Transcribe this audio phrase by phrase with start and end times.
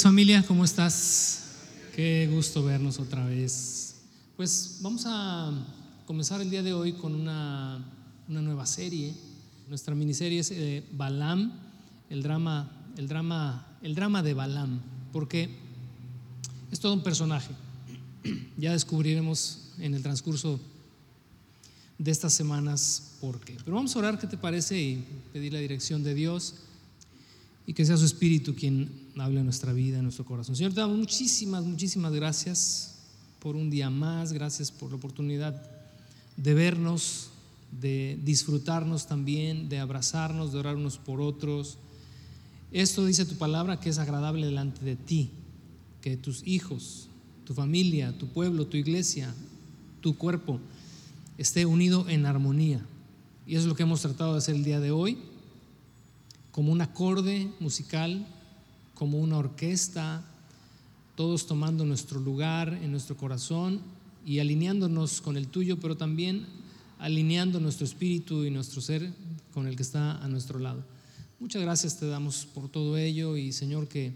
[0.00, 1.42] días familia, ¿cómo estás?
[1.94, 3.96] Qué gusto vernos otra vez.
[4.34, 5.52] Pues vamos a
[6.06, 7.84] comenzar el día de hoy con una,
[8.26, 9.12] una nueva serie.
[9.68, 11.52] Nuestra miniserie es eh, Balam,
[12.08, 14.80] el drama, el, drama, el drama de Balam,
[15.12, 15.50] porque
[16.72, 17.52] es todo un personaje.
[18.56, 20.58] Ya descubriremos en el transcurso
[21.98, 23.58] de estas semanas por qué.
[23.62, 24.80] Pero vamos a orar, ¿qué te parece?
[24.80, 25.04] Y
[25.34, 26.54] pedir la dirección de Dios
[27.66, 30.56] y que sea su Espíritu quien hable nuestra vida, en nuestro corazón.
[30.56, 32.94] Señor, te damos muchísimas, muchísimas gracias
[33.38, 35.60] por un día más, gracias por la oportunidad
[36.36, 37.30] de vernos,
[37.80, 41.78] de disfrutarnos también, de abrazarnos, de orar unos por otros.
[42.72, 45.30] Esto dice tu palabra que es agradable delante de ti,
[46.00, 47.08] que tus hijos,
[47.44, 49.34] tu familia, tu pueblo, tu iglesia,
[50.00, 50.60] tu cuerpo
[51.38, 52.84] esté unido en armonía.
[53.46, 55.18] Y eso es lo que hemos tratado de hacer el día de hoy
[56.52, 58.26] como un acorde musical,
[59.00, 60.22] como una orquesta,
[61.16, 63.80] todos tomando nuestro lugar en nuestro corazón
[64.26, 66.44] y alineándonos con el tuyo, pero también
[66.98, 69.10] alineando nuestro espíritu y nuestro ser
[69.54, 70.84] con el que está a nuestro lado.
[71.38, 74.12] Muchas gracias te damos por todo ello y Señor que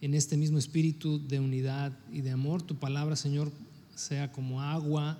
[0.00, 3.50] en este mismo espíritu de unidad y de amor, tu palabra Señor
[3.96, 5.18] sea como agua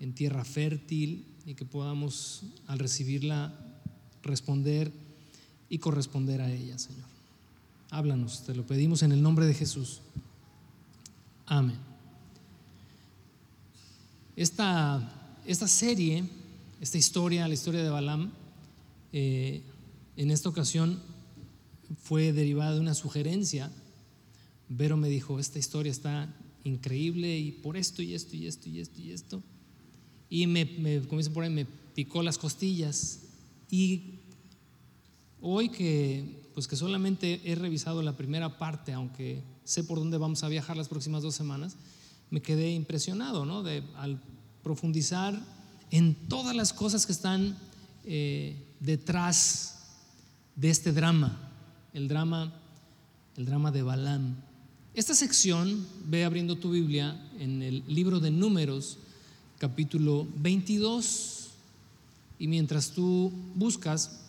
[0.00, 3.52] en tierra fértil y que podamos al recibirla
[4.22, 4.90] responder
[5.68, 7.07] y corresponder a ella, Señor.
[7.90, 10.02] Háblanos, te lo pedimos en el nombre de Jesús.
[11.46, 11.76] Amén.
[14.36, 16.24] Esta, esta serie,
[16.82, 18.30] esta historia, la historia de Balaam,
[19.14, 19.62] eh,
[20.18, 21.00] en esta ocasión
[22.02, 23.72] fue derivada de una sugerencia.
[24.68, 26.28] Vero me dijo, esta historia está
[26.64, 29.42] increíble y por esto y esto y esto y esto y esto.
[30.28, 33.20] Y me, me por ahí, me picó las costillas.
[33.70, 34.17] Y
[35.40, 40.42] Hoy que, pues que solamente he revisado la primera parte, aunque sé por dónde vamos
[40.42, 41.76] a viajar las próximas dos semanas,
[42.30, 43.62] me quedé impresionado, ¿no?
[43.62, 44.20] De, al
[44.62, 45.40] profundizar
[45.90, 47.56] en todas las cosas que están
[48.04, 49.78] eh, detrás
[50.56, 51.38] de este drama,
[51.94, 52.52] el drama,
[53.36, 54.36] el drama de Balaam.
[54.94, 58.98] Esta sección, ve abriendo tu Biblia en el libro de Números,
[59.58, 61.50] capítulo 22,
[62.40, 64.27] y mientras tú buscas,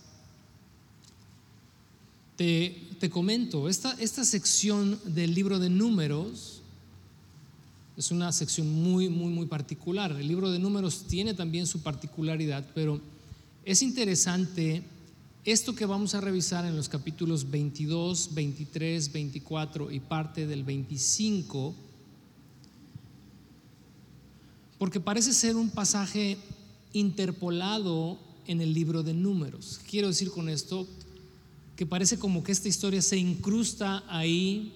[2.40, 6.62] te, comento, esta, esta sección del libro de números
[7.98, 10.14] es una sección muy, muy, muy particular.
[10.14, 13.02] El libro de números tiene también su particularidad, pero
[13.66, 14.84] es interesante
[15.44, 21.76] esto que vamos a revisar en los capítulos 22, 23, 24 y parte del 25,
[24.78, 26.38] porque parece ser un pasaje
[26.94, 28.18] interpolado
[28.48, 29.82] en el libro de números.
[29.90, 30.88] Quiero decir con esto
[31.80, 34.74] que parece como que esta historia se incrusta ahí,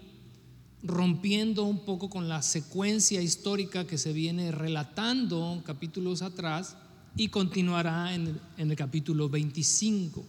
[0.83, 6.77] rompiendo un poco con la secuencia histórica que se viene relatando capítulos atrás
[7.17, 10.23] y continuará en el, capítulo 25.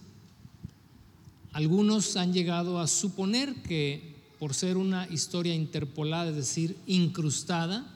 [1.53, 7.89] Algunos han llegado a suponer que por ser una historia interpolada, es decir, incrustada,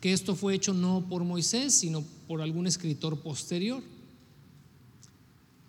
[0.00, 3.84] que esto fue hecho no por Moisés, sino por algún escritor posterior.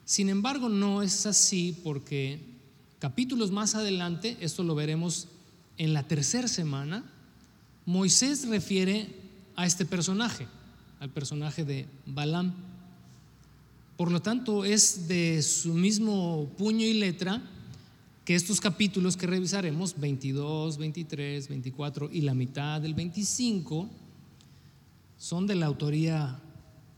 [0.07, 2.40] Sin embargo, no es así porque
[2.97, 5.28] capítulos más adelante, esto lo veremos
[5.78, 7.03] en la tercera semana,
[7.85, 9.13] Moisés refiere
[9.57, 10.47] a este personaje,
[11.01, 12.53] al personaje de Balaam.
[13.97, 17.41] Por lo tanto, es de su mismo puño y letra
[18.24, 23.89] que estos capítulos que revisaremos, 22, 23, 24 y la mitad del 25,
[25.18, 26.39] son de la autoría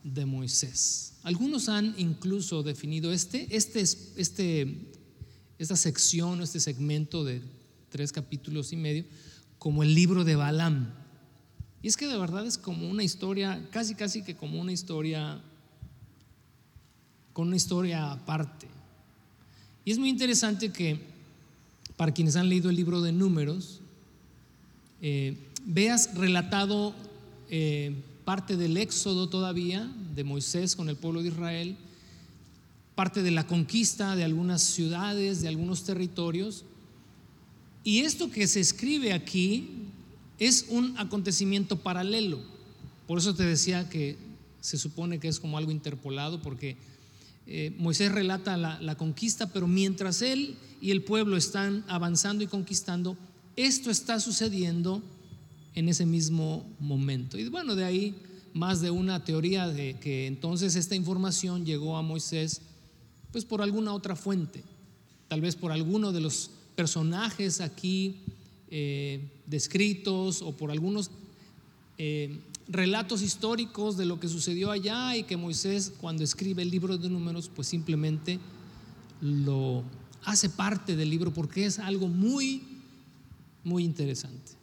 [0.04, 1.16] de Moisés.
[1.24, 4.76] Algunos han incluso definido este, este, este,
[5.58, 7.42] esta sección, este segmento de
[7.90, 9.04] tres capítulos y medio,
[9.58, 10.94] como el libro de Balaam.
[11.82, 15.42] Y es que de verdad es como una historia, casi casi que como una historia,
[17.34, 18.68] con una historia aparte.
[19.86, 21.00] Y es muy interesante que
[21.98, 23.82] para quienes han leído el libro de números,
[25.02, 26.94] eh, veas relatado
[27.50, 27.94] eh,
[28.30, 31.76] parte del éxodo todavía de Moisés con el pueblo de Israel,
[32.94, 36.64] parte de la conquista de algunas ciudades, de algunos territorios.
[37.84, 39.70] Y esto que se escribe aquí
[40.38, 42.40] es un acontecimiento paralelo.
[43.08, 44.16] Por eso te decía que
[44.62, 46.78] se supone que es como algo interpolado, porque
[47.48, 52.48] eh, Moisés relata la, la conquista, pero mientras él y el pueblo están avanzando y
[52.48, 53.18] conquistando,
[53.56, 55.02] esto está sucediendo
[55.76, 57.38] en ese mismo momento.
[57.38, 58.16] Y bueno, de ahí
[58.54, 62.62] más de una teoría de que entonces esta información llegó a Moisés
[63.32, 64.64] pues por alguna otra fuente,
[65.28, 68.18] tal vez por alguno de los personajes aquí
[68.72, 71.12] eh, descritos o por algunos
[71.98, 76.98] eh, relatos históricos de lo que sucedió allá y que Moisés cuando escribe el libro
[76.98, 78.40] de números pues simplemente
[79.22, 79.84] lo
[80.24, 82.64] hace parte del libro porque es algo muy,
[83.64, 84.59] muy interesante.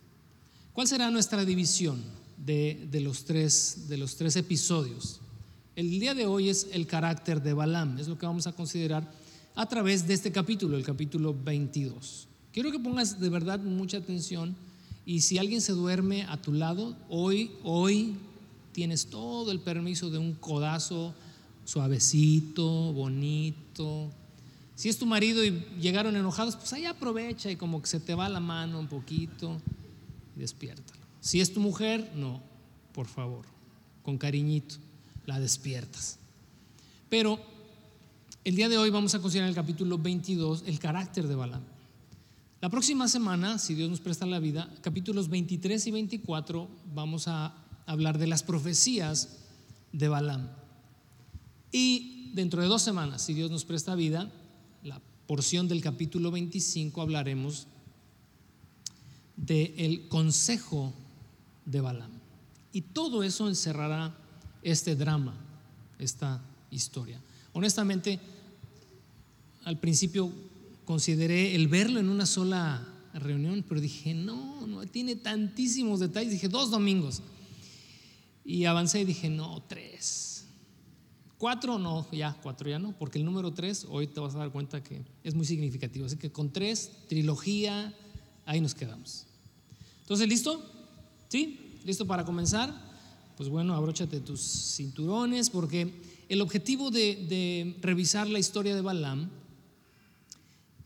[0.76, 2.02] ¿Cuál será nuestra división
[2.36, 5.20] de, los, tres, de los tres episodios?
[5.74, 9.10] El día de hoy es el carácter de Balaam, es lo que vamos a considerar
[9.54, 12.28] a través de este capítulo, el capítulo 22.
[12.52, 14.54] Quiero que pongas de verdad mucha atención
[15.06, 18.14] y si alguien se duerme a tu lado, hoy, hoy
[18.72, 21.14] tienes todo el permiso de un codazo
[21.64, 24.10] suavecito, bonito.
[24.74, 28.14] Si es tu marido y llegaron enojados, pues ahí aprovecha y como que se te
[28.14, 29.58] va la mano un poquito
[30.36, 31.00] despiértalo.
[31.20, 32.42] Si es tu mujer, no,
[32.92, 33.46] por favor,
[34.02, 34.76] con cariñito,
[35.26, 36.18] la despiertas.
[37.08, 37.40] Pero
[38.44, 41.64] el día de hoy vamos a considerar el capítulo 22, el carácter de Balaam.
[42.60, 47.54] La próxima semana, si Dios nos presta la vida, capítulos 23 y 24, vamos a
[47.86, 49.38] hablar de las profecías
[49.92, 50.48] de Balaam.
[51.72, 54.30] Y dentro de dos semanas, si Dios nos presta vida,
[54.82, 57.66] la porción del capítulo 25 hablaremos
[59.46, 60.92] del consejo
[61.64, 62.10] de Balaam.
[62.72, 64.14] Y todo eso encerrará
[64.62, 65.34] este drama,
[65.98, 67.20] esta historia.
[67.52, 68.20] Honestamente,
[69.64, 70.30] al principio
[70.84, 76.32] consideré el verlo en una sola reunión, pero dije, no, no, tiene tantísimos detalles.
[76.32, 77.22] Dije, dos domingos.
[78.44, 80.44] Y avancé y dije, no, tres.
[81.38, 84.50] Cuatro, no, ya, cuatro ya no, porque el número tres, hoy te vas a dar
[84.50, 86.06] cuenta que es muy significativo.
[86.06, 87.92] Así que con tres, trilogía,
[88.46, 89.26] ahí nos quedamos.
[90.06, 90.62] Entonces, ¿listo?
[91.26, 91.80] ¿Sí?
[91.84, 92.72] ¿Listo para comenzar?
[93.36, 99.28] Pues bueno, abróchate tus cinturones, porque el objetivo de, revisar la historia de Balaam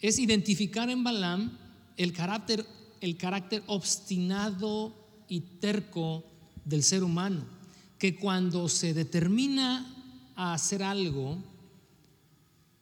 [0.00, 1.52] es identificar en Balaam
[1.98, 2.64] el carácter,
[3.02, 4.94] el carácter obstinado
[5.28, 6.24] y terco
[6.64, 7.44] del ser humano,
[7.98, 9.94] que cuando se determina
[10.34, 11.36] a hacer algo,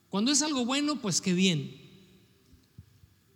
[0.08, 1.77] cuando es algo bueno, pues qué bien.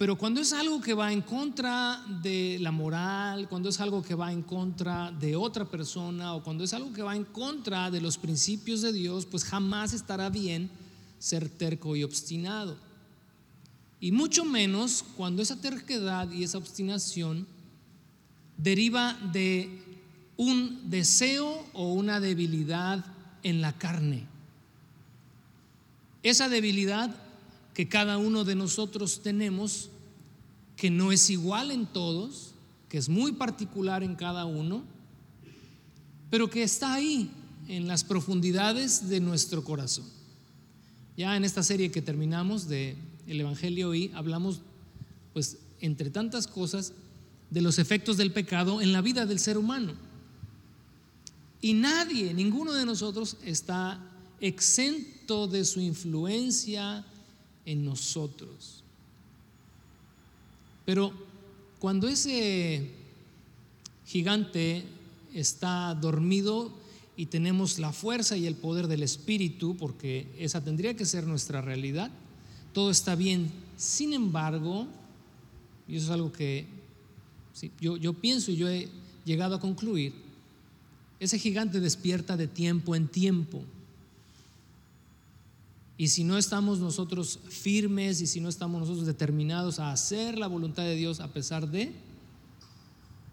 [0.03, 4.17] Pero cuando es algo que va en contra de la moral, cuando es algo que
[4.17, 8.01] va en contra de otra persona o cuando es algo que va en contra de
[8.01, 10.69] los principios de Dios, pues jamás estará bien
[11.21, 12.77] ser terco y obstinado.
[14.01, 17.47] Y mucho menos cuando esa terquedad y esa obstinación
[18.57, 19.71] deriva de
[20.37, 23.05] un deseo o una debilidad
[23.45, 24.27] en la carne.
[26.25, 27.15] Esa debilidad
[27.73, 29.91] que cada uno de nosotros tenemos,
[30.83, 32.55] que no es igual en todos,
[32.89, 34.83] que es muy particular en cada uno,
[36.29, 37.31] pero que está ahí,
[37.69, 40.05] en las profundidades de nuestro corazón.
[41.17, 42.97] Ya en esta serie que terminamos de
[43.29, 44.63] el Evangelio hoy hablamos,
[45.33, 46.95] pues, entre tantas cosas,
[47.49, 49.93] de los efectos del pecado en la vida del ser humano.
[51.61, 54.05] Y nadie, ninguno de nosotros está
[54.41, 57.05] exento de su influencia
[57.67, 58.82] en nosotros.
[60.85, 61.13] Pero
[61.79, 62.91] cuando ese
[64.07, 64.85] gigante
[65.35, 66.73] está dormido
[67.17, 71.61] y tenemos la fuerza y el poder del Espíritu, porque esa tendría que ser nuestra
[71.61, 72.11] realidad,
[72.73, 73.51] todo está bien.
[73.77, 74.87] Sin embargo,
[75.87, 76.67] y eso es algo que
[77.81, 78.89] yo, yo pienso y yo he
[79.25, 80.13] llegado a concluir,
[81.21, 83.63] ese gigante despierta de tiempo en tiempo.
[85.97, 90.47] Y si no estamos nosotros firmes y si no estamos nosotros determinados a hacer la
[90.47, 91.93] voluntad de Dios a pesar de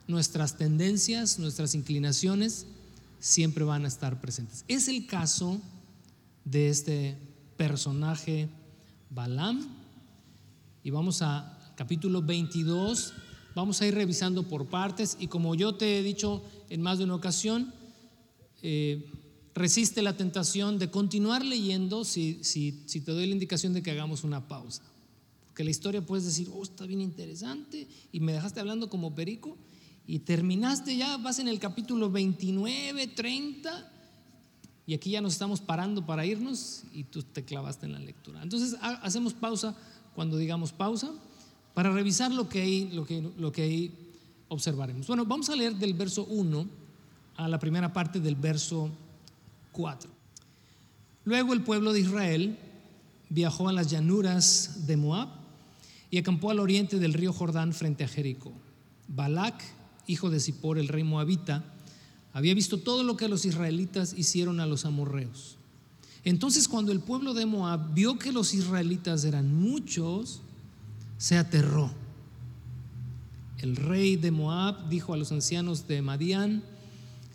[0.07, 2.65] nuestras tendencias, nuestras inclinaciones,
[3.19, 4.65] siempre van a estar presentes.
[4.67, 5.61] Es el caso
[6.45, 7.17] de este
[7.57, 8.49] personaje
[9.09, 9.67] Balaam.
[10.83, 13.13] Y vamos a capítulo 22.
[13.55, 17.03] Vamos a ir revisando por partes y como yo te he dicho en más de
[17.03, 17.73] una ocasión,
[18.61, 19.11] eh,
[19.59, 24.23] resiste la tentación de continuar leyendo si, si, te doy la indicación de que hagamos
[24.23, 24.81] una pausa.
[25.47, 29.57] Porque la historia puedes decir, oh, está bien interesante y me dejaste hablando como perico
[30.07, 33.91] y terminaste ya, vas en el capítulo 29, 30
[34.87, 38.41] y aquí ya nos estamos parando para irnos y tú te clavaste en la lectura.
[38.41, 39.75] Entonces hacemos pausa
[40.15, 41.11] cuando digamos pausa
[41.73, 43.91] para revisar lo que ahí, lo que, lo que
[44.47, 45.05] observaremos.
[45.05, 46.65] Bueno, vamos a leer del verso 1
[47.35, 48.89] a la primera parte del verso
[49.71, 50.09] 4.
[51.25, 52.57] Luego el pueblo de Israel
[53.29, 55.29] viajó a las llanuras de Moab
[56.09, 58.53] y acampó al oriente del río Jordán frente a Jericó.
[59.07, 59.61] Balac,
[60.07, 61.63] hijo de Zippor, el rey moabita,
[62.33, 65.57] había visto todo lo que los israelitas hicieron a los amorreos.
[66.23, 70.41] Entonces cuando el pueblo de Moab vio que los israelitas eran muchos,
[71.17, 71.91] se aterró.
[73.57, 76.63] El rey de Moab dijo a los ancianos de Madián,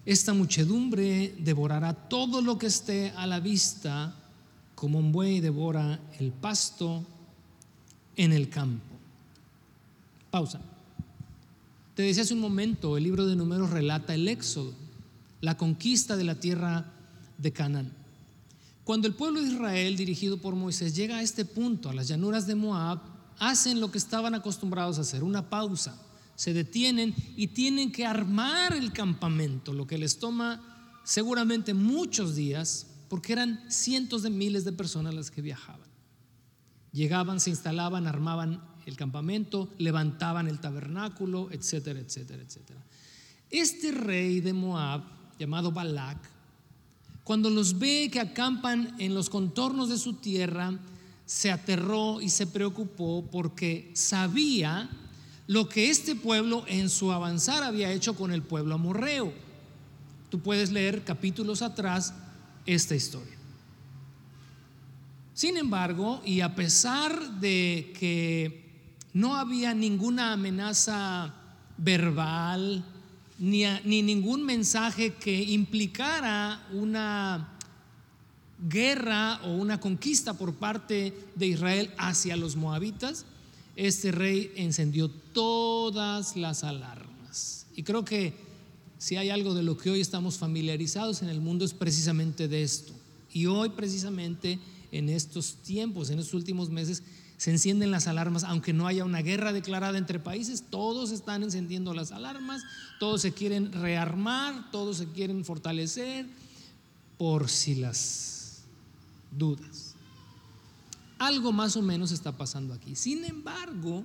[0.06, 4.14] esta muchedumbre devorará todo lo que esté a la vista,
[4.74, 7.04] como un buey devora el pasto
[8.16, 8.84] en el campo.
[10.30, 10.60] Pausa.
[11.94, 14.74] Te decía hace un momento, el libro de números relata el éxodo,
[15.40, 16.86] la conquista de la tierra
[17.38, 17.92] de Canaán.
[18.84, 22.46] Cuando el pueblo de Israel, dirigido por Moisés, llega a este punto, a las llanuras
[22.46, 22.98] de Moab,
[23.38, 25.96] hacen lo que estaban acostumbrados a hacer, una pausa.
[26.36, 30.60] Se detienen y tienen que armar el campamento, lo que les toma
[31.04, 35.88] seguramente muchos días, porque eran cientos de miles de personas las que viajaban.
[36.92, 42.80] Llegaban, se instalaban, armaban el campamento, levantaban el tabernáculo, etcétera, etcétera, etcétera.
[43.50, 45.02] Este rey de Moab,
[45.38, 46.18] llamado Balak,
[47.22, 50.78] cuando los ve que acampan en los contornos de su tierra,
[51.24, 54.90] se aterró y se preocupó porque sabía
[55.46, 59.32] lo que este pueblo en su avanzar había hecho con el pueblo amorreo.
[60.30, 62.14] Tú puedes leer capítulos atrás
[62.66, 63.34] esta historia.
[65.34, 68.64] Sin embargo, y a pesar de que
[69.12, 71.34] no había ninguna amenaza
[71.76, 72.84] verbal,
[73.38, 77.48] ni, ni, ningún mensaje que implicara una
[78.68, 83.26] guerra o una conquista por parte de Israel hacia los moabitas,
[83.76, 87.66] este rey encendió todas las alarmas.
[87.76, 88.34] Y creo que
[88.98, 92.62] si hay algo de lo que hoy estamos familiarizados en el mundo es precisamente de
[92.62, 92.92] esto.
[93.32, 94.58] Y hoy precisamente
[94.92, 97.02] en estos tiempos, en estos últimos meses,
[97.36, 101.92] se encienden las alarmas, aunque no haya una guerra declarada entre países, todos están encendiendo
[101.92, 102.62] las alarmas,
[103.00, 106.26] todos se quieren rearmar, todos se quieren fortalecer
[107.18, 108.62] por si las
[109.32, 109.83] dudas.
[111.24, 112.94] Algo más o menos está pasando aquí.
[112.94, 114.04] Sin embargo,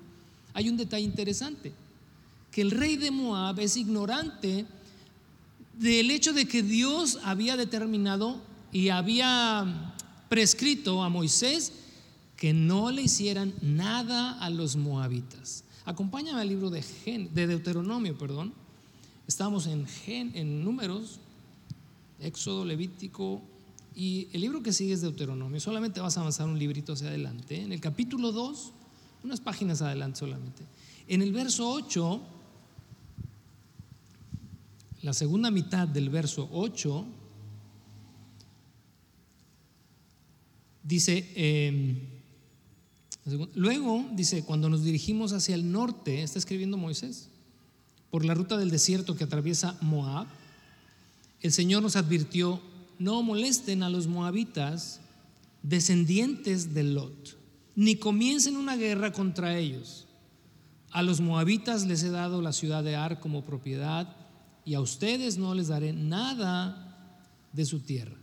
[0.53, 1.73] hay un detalle interesante,
[2.49, 4.65] que el rey de Moab es ignorante
[5.77, 9.93] del hecho de que Dios había determinado y había
[10.29, 11.73] prescrito a Moisés
[12.37, 15.65] que no le hicieran nada a los moabitas.
[15.83, 16.81] Acompáñame al libro de,
[17.33, 18.53] de Deuteronomio, perdón.
[19.27, 21.19] Estamos en, en números,
[22.21, 23.41] Éxodo, Levítico,
[23.99, 25.59] y el libro que sigue es Deuteronomio.
[25.59, 27.61] Solamente vas a avanzar un librito hacia adelante.
[27.61, 28.71] En el capítulo 2,
[29.25, 30.63] unas páginas adelante solamente.
[31.09, 32.21] En el verso 8,
[35.01, 37.05] la segunda mitad del verso 8,
[40.81, 41.99] Dice, em,
[43.53, 47.29] luego, dice, cuando nos dirigimos hacia el norte, está escribiendo Moisés,
[48.09, 50.25] por la ruta del desierto que atraviesa Moab,
[51.41, 52.59] el Señor nos advirtió,
[52.99, 54.99] no molesten a los moabitas,
[55.63, 57.37] descendientes de Lot,
[57.75, 60.05] ni comiencen una guerra contra ellos.
[60.91, 64.15] A los moabitas les he dado la ciudad de Ar como propiedad,
[64.65, 67.15] y a ustedes no les daré nada
[67.53, 68.15] de su tierra.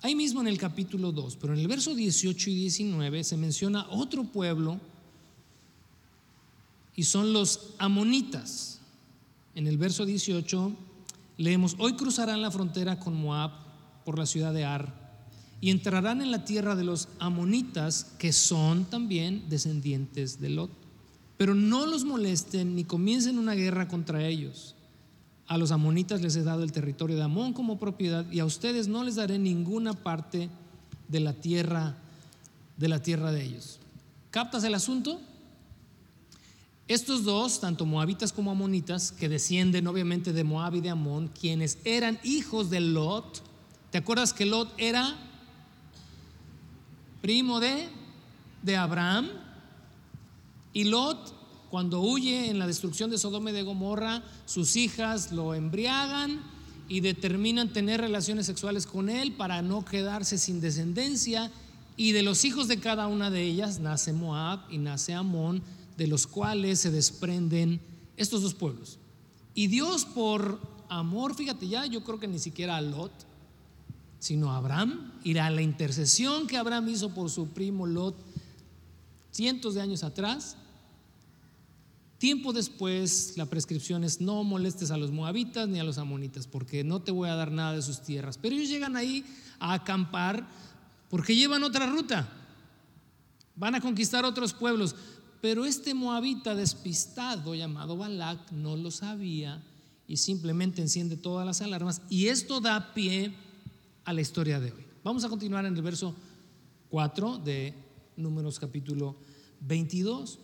[0.00, 3.86] Ahí mismo en el capítulo 2, pero en el verso 18 y 19 se menciona
[3.90, 4.80] otro pueblo
[6.96, 8.80] y son los amonitas.
[9.54, 10.72] En el verso 18
[11.38, 13.63] leemos, hoy cruzarán la frontera con Moab
[14.04, 14.94] por la ciudad de Ar
[15.60, 20.70] y entrarán en la tierra de los amonitas que son también descendientes de Lot.
[21.36, 24.74] Pero no los molesten ni comiencen una guerra contra ellos
[25.46, 28.88] a los amonitas les he dado el territorio de Amón como propiedad y a ustedes
[28.88, 30.48] no les daré ninguna parte
[31.08, 31.98] de la tierra
[32.76, 33.78] de la tierra de ellos.
[34.30, 35.20] ¿Captas el asunto?
[36.88, 41.78] Estos dos, tanto moabitas como amonitas, que descienden obviamente de Moab y de Amón, quienes
[41.84, 43.42] eran hijos de Lot,
[43.94, 45.14] ¿te acuerdas que Lot era
[47.22, 47.88] primo de,
[48.60, 49.28] de Abraham?
[50.72, 51.32] Y Lot
[51.70, 56.42] cuando huye en la destrucción de Sodoma y de Gomorra, sus hijas lo embriagan
[56.88, 61.52] y determinan tener relaciones sexuales con él para no quedarse sin descendencia.
[61.96, 65.62] Y de los hijos de cada una de ellas nace Moab y nace Amón,
[65.96, 67.80] de los cuales se desprenden
[68.16, 68.98] estos dos pueblos.
[69.54, 70.58] Y Dios por
[70.88, 73.12] amor, fíjate ya, yo creo que ni siquiera a Lot,
[74.24, 78.16] sino Abraham, irá a la intercesión que Abraham hizo por su primo Lot
[79.30, 80.56] cientos de años atrás,
[82.24, 86.82] Tiempo después, la prescripción es no molestes a los moabitas ni a los amonitas, porque
[86.82, 88.38] no te voy a dar nada de sus tierras.
[88.38, 89.26] Pero ellos llegan ahí
[89.58, 90.48] a acampar
[91.10, 92.26] porque llevan otra ruta.
[93.56, 94.96] Van a conquistar otros pueblos.
[95.42, 99.62] Pero este moabita despistado llamado Balak no lo sabía
[100.08, 102.00] y simplemente enciende todas las alarmas.
[102.08, 103.34] Y esto da pie
[104.04, 104.84] a la historia de hoy.
[105.02, 106.14] Vamos a continuar en el verso
[106.90, 107.74] 4 de
[108.16, 109.16] Números capítulo
[109.60, 110.38] 22.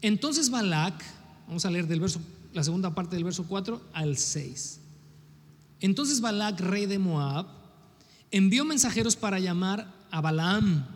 [0.00, 1.02] Entonces Balac,
[1.46, 2.20] vamos a leer del verso,
[2.52, 4.80] la segunda parte del verso 4 al 6.
[5.80, 7.46] Entonces Balac, rey de Moab,
[8.30, 10.86] envió mensajeros para llamar a Balaam,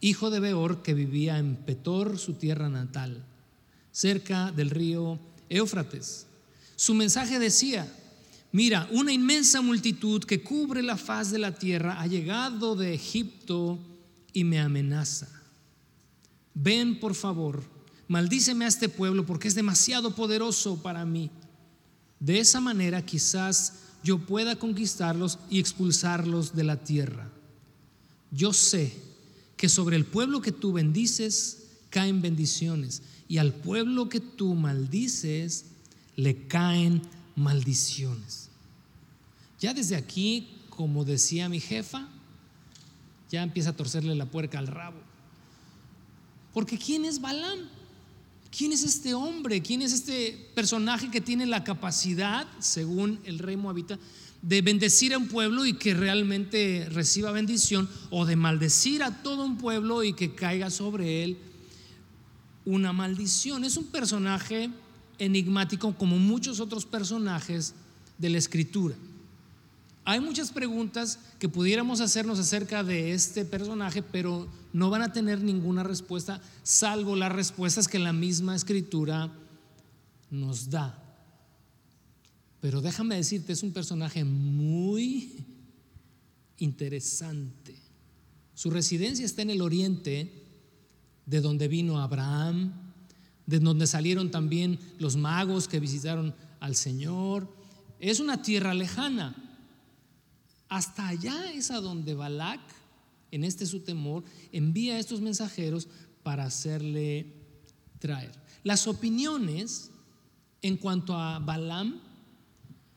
[0.00, 3.24] hijo de Beor, que vivía en Petor, su tierra natal,
[3.92, 5.18] cerca del río
[5.48, 6.26] Éufrates.
[6.76, 7.92] Su mensaje decía,
[8.52, 13.78] mira, una inmensa multitud que cubre la faz de la tierra ha llegado de Egipto
[14.32, 15.28] y me amenaza.
[16.54, 17.62] Ven, por favor,
[18.08, 21.30] maldíceme a este pueblo porque es demasiado poderoso para mí.
[22.18, 27.30] De esa manera quizás yo pueda conquistarlos y expulsarlos de la tierra.
[28.30, 28.94] Yo sé
[29.56, 35.66] que sobre el pueblo que tú bendices caen bendiciones y al pueblo que tú maldices
[36.16, 37.02] le caen
[37.40, 38.48] maldiciones.
[39.58, 42.08] Ya desde aquí, como decía mi jefa,
[43.30, 44.98] ya empieza a torcerle la puerca al rabo.
[46.52, 47.68] Porque ¿quién es Balaam?
[48.56, 49.62] ¿Quién es este hombre?
[49.62, 53.98] ¿Quién es este personaje que tiene la capacidad, según el rey Moabita,
[54.42, 59.44] de bendecir a un pueblo y que realmente reciba bendición o de maldecir a todo
[59.44, 61.38] un pueblo y que caiga sobre él
[62.64, 63.64] una maldición?
[63.64, 64.70] Es un personaje
[65.20, 67.74] enigmático como muchos otros personajes
[68.18, 68.96] de la escritura.
[70.04, 75.42] Hay muchas preguntas que pudiéramos hacernos acerca de este personaje, pero no van a tener
[75.42, 79.30] ninguna respuesta, salvo las respuestas que la misma escritura
[80.30, 81.00] nos da.
[82.60, 85.44] Pero déjame decirte, es un personaje muy
[86.58, 87.76] interesante.
[88.54, 90.32] Su residencia está en el oriente,
[91.26, 92.72] de donde vino Abraham,
[93.50, 97.52] de donde salieron también los magos que visitaron al Señor.
[97.98, 99.34] Es una tierra lejana.
[100.68, 102.60] Hasta allá es a donde Balac,
[103.32, 105.88] en este su temor, envía a estos mensajeros
[106.22, 107.26] para hacerle
[107.98, 108.30] traer.
[108.62, 109.90] Las opiniones
[110.62, 112.00] en cuanto a Balaam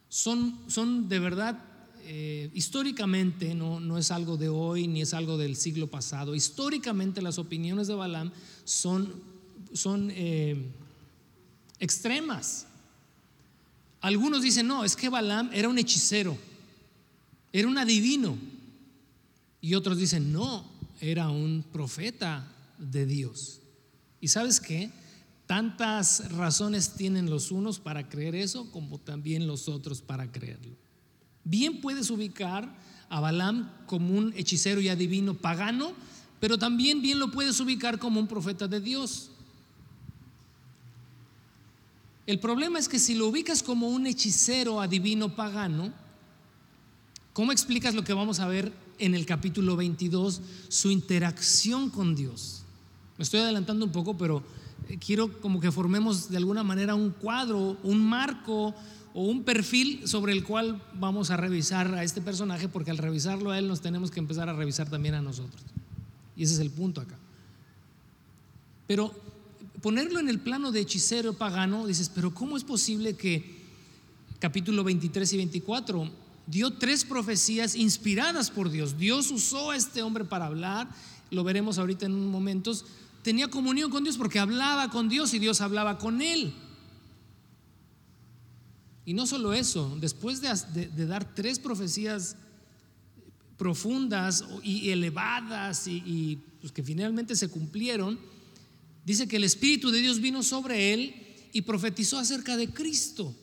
[0.08, 1.64] son, son de verdad
[2.06, 7.22] eh, históricamente, no, no, es algo de hoy ni es algo del siglo pasado, históricamente
[7.22, 8.32] las opiniones de Balaam
[8.66, 9.33] son,
[9.74, 10.56] son eh,
[11.80, 12.68] extremas.
[14.02, 16.38] Algunos dicen, no, es que Balaam era un hechicero.
[17.52, 18.38] Era un adivino.
[19.62, 20.66] Y otros dicen, no,
[21.00, 22.46] era un profeta
[22.78, 23.62] de Dios.
[24.20, 24.92] ¿Y sabes qué?
[25.46, 30.76] Tantas razones tienen los unos para creer eso como también los otros para creerlo.
[31.44, 32.74] Bien puedes ubicar
[33.10, 35.94] a Balaam como un hechicero y adivino pagano,
[36.40, 39.30] pero también bien lo puedes ubicar como un profeta de Dios.
[42.26, 45.94] El problema es que si lo ubicas como un hechicero adivino pagano,
[47.34, 52.62] ¿Cómo explicas lo que vamos a ver en el capítulo 22, su interacción con Dios?
[53.18, 54.44] Me estoy adelantando un poco, pero
[54.88, 58.76] eh, quiero como que formemos de alguna manera un cuadro, un marco
[59.16, 63.50] o un perfil sobre el cual vamos a revisar a este personaje, porque al revisarlo
[63.50, 65.64] a él nos tenemos que empezar a revisar también a nosotros.
[66.36, 67.18] Y ese es el punto acá.
[68.86, 69.12] Pero
[69.84, 73.62] ponerlo en el plano de hechicero pagano, dices, pero ¿cómo es posible que
[74.40, 76.12] capítulo 23 y 24
[76.48, 78.98] dio tres profecías inspiradas por Dios.
[78.98, 80.90] Dios usó a este hombre para hablar,
[81.32, 82.74] lo veremos ahorita en un momento.
[83.24, 86.54] Tenía comunión con Dios porque hablaba con Dios y Dios hablaba con él.
[89.06, 92.38] Y no solo eso, después de, dar tres profecías
[93.58, 98.18] profundas y elevadas y, y pues que finalmente se cumplieron,
[99.06, 101.16] dice que el Espíritu de Dios vino sobre él
[101.52, 103.36] y profetizó acerca de Cristo.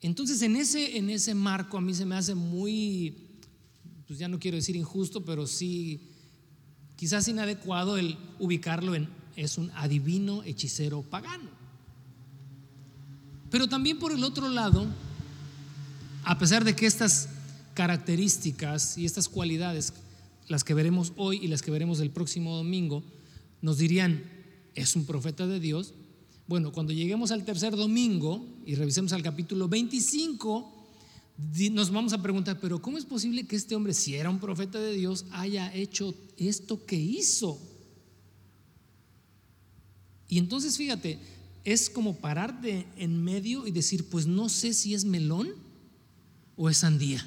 [0.00, 3.16] Entonces, en ese, en ese marco a mí se me hace muy,
[4.06, 6.08] pues ya no quiero decir injusto, pero sí
[6.96, 11.50] quizás inadecuado el ubicarlo en es un adivino hechicero pagano.
[13.50, 14.86] Pero también por el otro lado,
[16.24, 17.28] a pesar de que estas
[17.74, 19.92] características y estas cualidades,
[20.48, 23.02] las que veremos hoy y las que veremos el próximo domingo,
[23.62, 24.22] nos dirían,
[24.74, 25.94] es un profeta de Dios,
[26.46, 30.70] bueno, cuando lleguemos al tercer domingo y revisemos al capítulo 25,
[31.70, 34.78] nos vamos a preguntar, pero ¿cómo es posible que este hombre, si era un profeta
[34.78, 37.58] de Dios, haya hecho esto que hizo?
[40.28, 41.18] Y entonces fíjate,
[41.64, 45.54] es como pararte en medio y decir, pues no sé si es melón
[46.56, 47.26] o es sandía.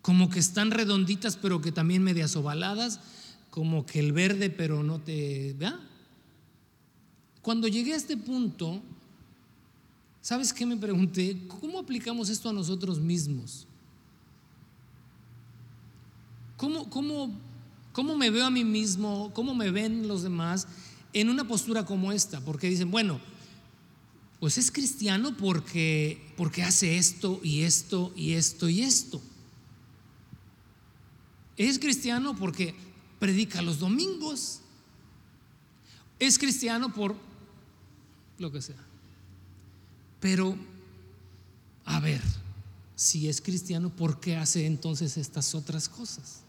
[0.00, 3.00] Como que están redonditas pero que también medias ovaladas,
[3.58, 5.52] como que el verde pero no te...
[5.58, 5.80] ¿vea?
[7.42, 8.80] Cuando llegué a este punto,
[10.22, 11.36] ¿sabes qué me pregunté?
[11.60, 13.66] ¿Cómo aplicamos esto a nosotros mismos?
[16.56, 17.32] ¿Cómo, cómo,
[17.92, 19.32] cómo me veo a mí mismo?
[19.34, 20.68] ¿Cómo me ven los demás
[21.12, 23.18] en una postura como esta, porque dicen, bueno,
[24.38, 29.20] pues es cristiano porque, porque hace esto y esto y esto y esto.
[31.56, 32.76] Es cristiano porque
[33.18, 34.60] predica los domingos.
[36.18, 37.14] Es cristiano por
[38.38, 38.76] lo que sea.
[40.20, 40.56] Pero,
[41.84, 42.20] a ver,
[42.96, 46.40] si es cristiano, ¿por qué hace entonces estas otras cosas?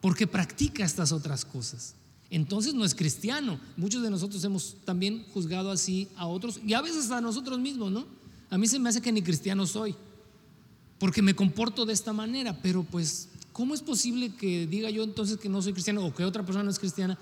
[0.00, 1.94] ¿Por qué practica estas otras cosas?
[2.30, 3.60] Entonces no es cristiano.
[3.76, 7.92] Muchos de nosotros hemos también juzgado así a otros y a veces a nosotros mismos,
[7.92, 8.06] ¿no?
[8.50, 9.94] A mí se me hace que ni cristiano soy,
[10.98, 15.38] porque me comporto de esta manera, pero pues, ¿cómo es posible que diga yo entonces
[15.38, 17.18] que no soy cristiano o que otra persona no es cristiana?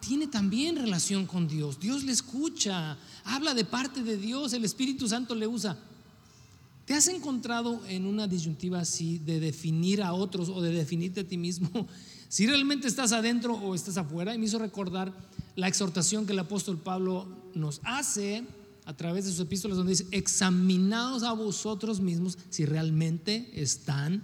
[0.00, 1.78] tiene también relación con Dios.
[1.78, 5.78] Dios le escucha, habla de parte de Dios, el Espíritu Santo le usa.
[6.86, 11.28] ¿Te has encontrado en una disyuntiva así de definir a otros o de definirte a
[11.28, 11.68] ti mismo?
[12.30, 14.32] Si realmente estás adentro o estás afuera.
[14.32, 15.12] Y me hizo recordar
[15.56, 18.44] la exhortación que el apóstol Pablo nos hace
[18.84, 24.22] a través de sus epístolas donde dice, examinaos a vosotros mismos si realmente están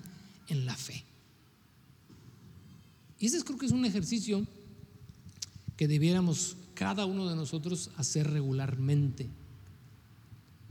[0.49, 1.05] en la fe.
[3.19, 4.47] Y ese creo que es un ejercicio
[5.77, 9.29] que debiéramos cada uno de nosotros hacer regularmente.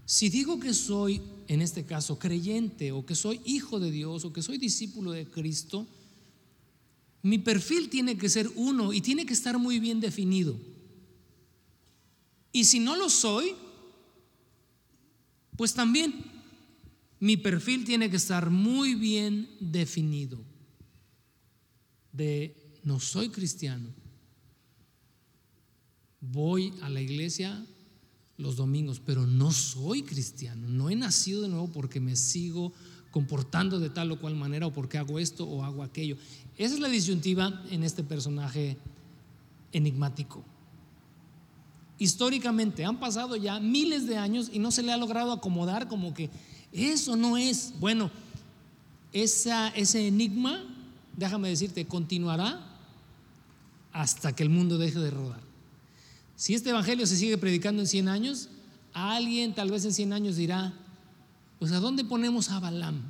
[0.06, 4.32] Si digo que soy, en este caso, creyente o que soy hijo de Dios o
[4.32, 5.88] que soy discípulo de Cristo,
[7.24, 10.56] mi perfil tiene que ser uno y tiene que estar muy bien definido.
[12.52, 13.56] Y si no lo soy,
[15.58, 16.35] pues también
[17.26, 20.38] mi perfil tiene que estar muy bien definido.
[22.12, 23.90] De no soy cristiano
[26.32, 27.66] voy a la iglesia
[28.38, 32.74] los domingos, pero no soy cristiano, no he nacido de nuevo porque me sigo
[33.10, 36.18] comportando de tal o cual manera o porque hago esto o hago aquello.
[36.58, 38.78] Esa es la disyuntiva en este personaje
[39.72, 40.44] enigmático.
[41.98, 46.14] Históricamente han pasado ya miles de años y no se le ha logrado acomodar como
[46.14, 46.30] que
[46.76, 47.74] eso no es.
[47.80, 48.12] Bueno,
[49.14, 50.64] ese enigma,
[51.16, 52.60] déjame decirte, continuará
[53.94, 55.40] hasta que el mundo deje de rodar.
[56.36, 58.50] Si este evangelio se sigue predicando en 100 años,
[58.94, 60.74] alguien tal vez en 100 años dirá,
[61.60, 63.02] pues ¿a dónde ponemos a Balaam?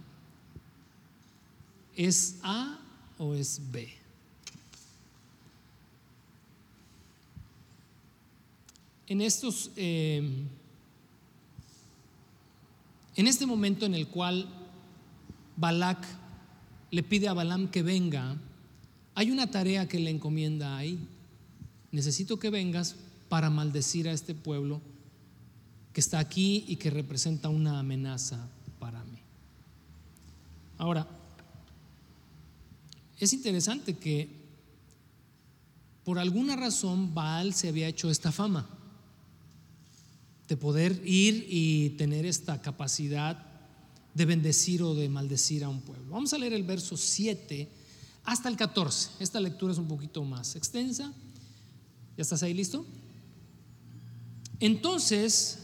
[1.95, 2.80] ¿Es A
[3.17, 3.91] o es B?
[9.08, 10.45] En estos, eh,
[13.15, 14.47] en este momento en el cual
[15.58, 16.06] Balak
[16.91, 18.36] le pide a Balaam que venga,
[19.15, 20.99] hay una tarea que le encomienda ahí.
[21.91, 22.95] Necesito que vengas
[23.30, 24.82] para maldecir a este pueblo
[25.93, 28.49] que está aquí y que representa una amenaza
[28.80, 29.19] para mí.
[30.78, 31.08] Ahora,
[33.17, 34.30] es interesante que
[36.04, 38.67] por alguna razón Baal se había hecho esta fama
[40.47, 43.43] de poder ir y tener esta capacidad
[44.13, 46.12] de bendecir o de maldecir a un pueblo.
[46.12, 47.69] Vamos a leer el verso 7
[48.23, 49.12] hasta el 14.
[49.19, 51.12] Esta lectura es un poquito más extensa.
[52.17, 52.86] ¿Ya estás ahí listo?
[54.60, 55.60] Entonces,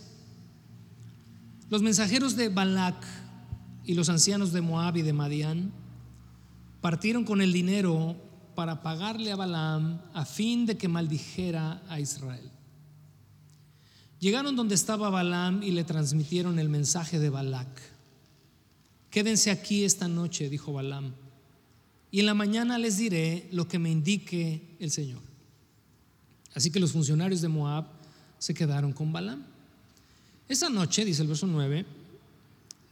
[1.70, 3.06] los mensajeros de Balac
[3.86, 5.72] y los ancianos de Moab y de Madián
[6.82, 8.17] partieron con el dinero
[8.56, 12.52] para pagarle a Balaam a fin de que maldijera a Israel.
[14.22, 17.68] Llegaron donde estaba Balaam y le transmitieron el mensaje de Balac.
[19.10, 21.12] Quédense aquí esta noche, dijo Balaam,
[22.12, 25.22] y en la mañana les diré lo que me indique el Señor.
[26.54, 27.88] Así que los funcionarios de Moab
[28.38, 29.44] se quedaron con Balaam.
[30.48, 31.84] Esa noche, dice el verso 9,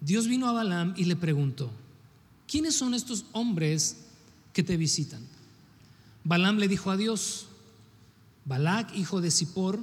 [0.02, 1.70] Dios vino a Balaam y le preguntó,
[2.48, 3.98] ¿quiénes son estos hombres
[4.52, 5.22] que te visitan?
[6.24, 7.50] Balaam le dijo a Dios,
[8.46, 9.80] Balac, hijo de Zippor,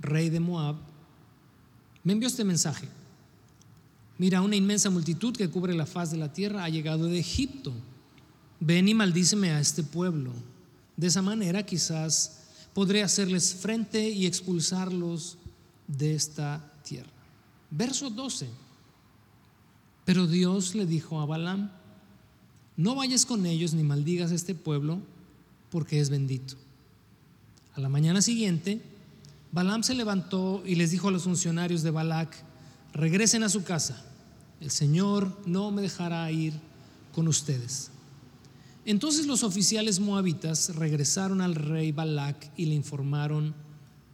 [0.00, 0.76] rey de Moab,
[2.04, 2.88] me envió este mensaje.
[4.18, 7.72] Mira, una inmensa multitud que cubre la faz de la tierra ha llegado de Egipto.
[8.60, 10.32] Ven y maldíceme a este pueblo.
[10.96, 12.40] De esa manera quizás
[12.74, 15.38] podré hacerles frente y expulsarlos
[15.86, 17.10] de esta tierra.
[17.70, 18.48] Verso 12.
[20.04, 21.70] Pero Dios le dijo a Balaam,
[22.76, 25.00] no vayas con ellos ni maldigas a este pueblo,
[25.70, 26.54] porque es bendito.
[27.74, 28.80] A la mañana siguiente,
[29.50, 32.36] Balaam se levantó y les dijo a los funcionarios de Balac,
[32.92, 34.04] regresen a su casa,
[34.60, 36.52] el Señor no me dejará ir
[37.14, 37.90] con ustedes.
[38.84, 43.54] Entonces los oficiales moabitas regresaron al rey Balac y le informaron,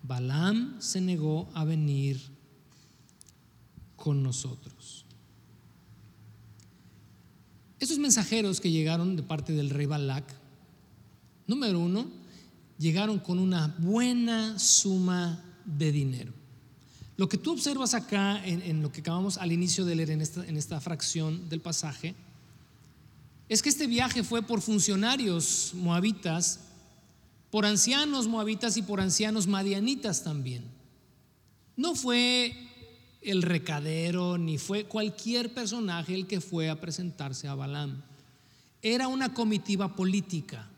[0.02, 2.20] Balaam se negó a venir
[3.96, 5.06] con nosotros.
[7.80, 10.24] Estos mensajeros que llegaron de parte del rey Balac,
[11.46, 12.06] número uno,
[12.78, 16.32] llegaron con una buena suma de dinero.
[17.16, 20.44] Lo que tú observas acá en, lo que acabamos al inicio de leer en esta,
[20.44, 22.14] en esta fracción del pasaje,
[23.48, 26.60] es que este viaje fue por funcionarios moabitas,
[27.50, 30.64] por ancianos moabitas y por ancianos madianitas también.
[31.76, 32.56] No fue
[33.20, 38.02] el recadero ni fue cualquier personaje el que fue a presentarse a Balaam.
[38.82, 40.68] Era una comitiva política.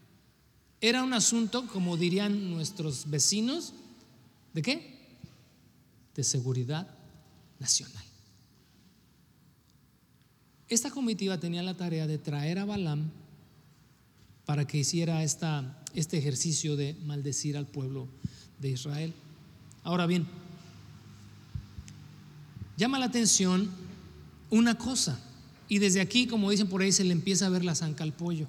[0.81, 3.73] Era un asunto, como dirían nuestros vecinos,
[4.53, 5.17] ¿de qué?
[6.15, 6.89] De seguridad
[7.59, 8.05] nacional.
[10.69, 13.11] Esta comitiva tenía la tarea de traer a Balaam
[14.45, 18.09] para que hiciera esta, este ejercicio de maldecir al pueblo
[18.61, 19.15] de Israel.
[19.83, 20.27] Ahora bien,
[22.77, 23.71] llama la atención
[24.51, 25.21] una cosa,
[25.69, 28.13] y desde aquí, como dicen por ahí, se le empieza a ver la zanca al
[28.13, 28.47] pollo.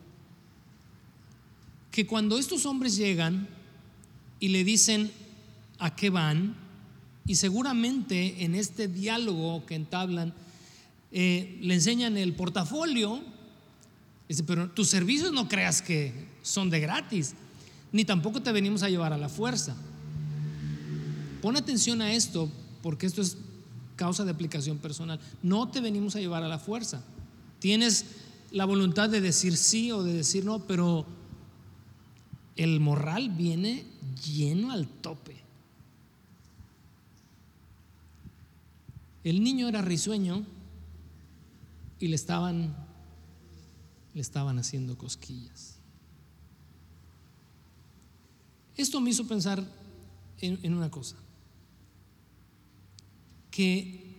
[1.97, 3.47] Que cuando estos hombres llegan
[4.39, 5.09] y le dicen
[5.79, 6.55] a qué van,
[7.25, 10.31] y seguramente en este diálogo que entablan,
[11.11, 13.19] eh, le enseñan el portafolio,
[14.29, 17.33] dice, pero tus servicios no creas que son de gratis,
[17.91, 19.75] ni tampoco te venimos a llevar a la fuerza.
[21.41, 22.47] Pon atención a esto,
[22.83, 23.37] porque esto es
[23.95, 25.19] causa de aplicación personal.
[25.41, 27.01] No te venimos a llevar a la fuerza.
[27.57, 28.05] Tienes
[28.51, 31.16] la voluntad de decir sí o de decir no, pero
[32.57, 33.85] el morral viene
[34.25, 35.35] lleno al tope.
[39.23, 40.45] El niño era risueño
[41.99, 42.87] y le estaban
[44.17, 45.75] le estaban haciendo cosquillas.
[48.75, 49.63] Esto me hizo pensar
[50.39, 51.15] en, una cosa
[53.51, 54.15] que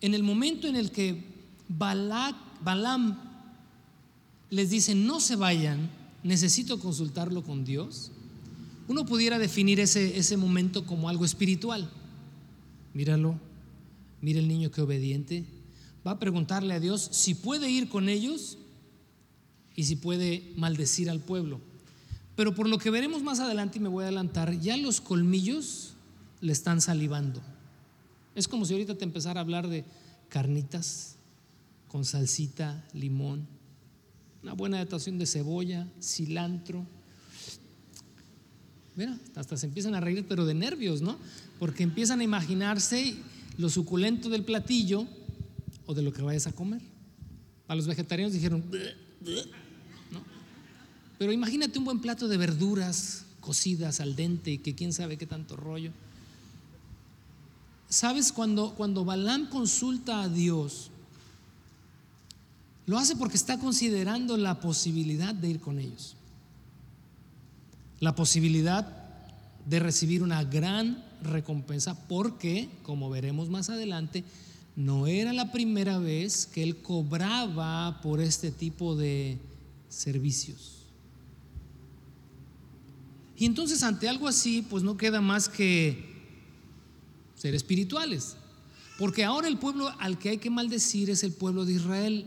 [0.00, 1.22] en el momento en el que
[1.68, 3.25] Balak, Balam
[4.50, 5.90] les dice no se vayan,
[6.22, 8.12] necesito consultarlo con Dios,
[8.88, 11.90] uno pudiera definir ese, ese momento como algo espiritual.
[12.94, 13.38] Míralo,
[14.20, 15.44] mira el niño que obediente,
[16.06, 18.58] va a preguntarle a Dios si puede ir con ellos
[19.74, 21.60] y si puede maldecir al pueblo.
[22.36, 25.94] Pero por lo que veremos más adelante, y me voy a adelantar, ya los colmillos
[26.40, 27.42] le están salivando.
[28.34, 29.84] Es como si ahorita te empezara a hablar de
[30.28, 31.16] carnitas
[31.88, 33.48] con salsita, limón,
[34.46, 36.86] una buena dotación de cebolla, cilantro.
[38.94, 41.18] Mira, hasta se empiezan a reír, pero de nervios, ¿no?
[41.58, 43.16] Porque empiezan a imaginarse
[43.58, 45.04] lo suculento del platillo
[45.86, 46.80] o de lo que vayas a comer.
[47.66, 48.62] A los vegetarianos dijeron,
[50.12, 50.20] ¿no?
[51.18, 55.26] Pero imagínate un buen plato de verduras cocidas al dente y que quién sabe qué
[55.26, 55.90] tanto rollo.
[57.88, 58.30] ¿Sabes?
[58.30, 59.04] Cuando, cuando
[59.50, 60.92] consulta a Dios,
[62.86, 66.16] lo hace porque está considerando la posibilidad de ir con ellos.
[68.00, 68.86] La posibilidad
[69.66, 74.22] de recibir una gran recompensa porque, como veremos más adelante,
[74.76, 79.38] no era la primera vez que él cobraba por este tipo de
[79.88, 80.76] servicios.
[83.38, 86.14] Y entonces ante algo así, pues no queda más que
[87.34, 88.36] ser espirituales.
[88.98, 92.26] Porque ahora el pueblo al que hay que maldecir es el pueblo de Israel.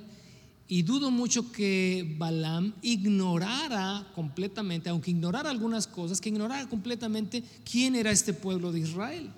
[0.70, 7.96] Y dudo mucho que Balaam ignorara completamente, aunque ignorara algunas cosas, que ignorara completamente quién
[7.96, 9.30] era este pueblo de Israel.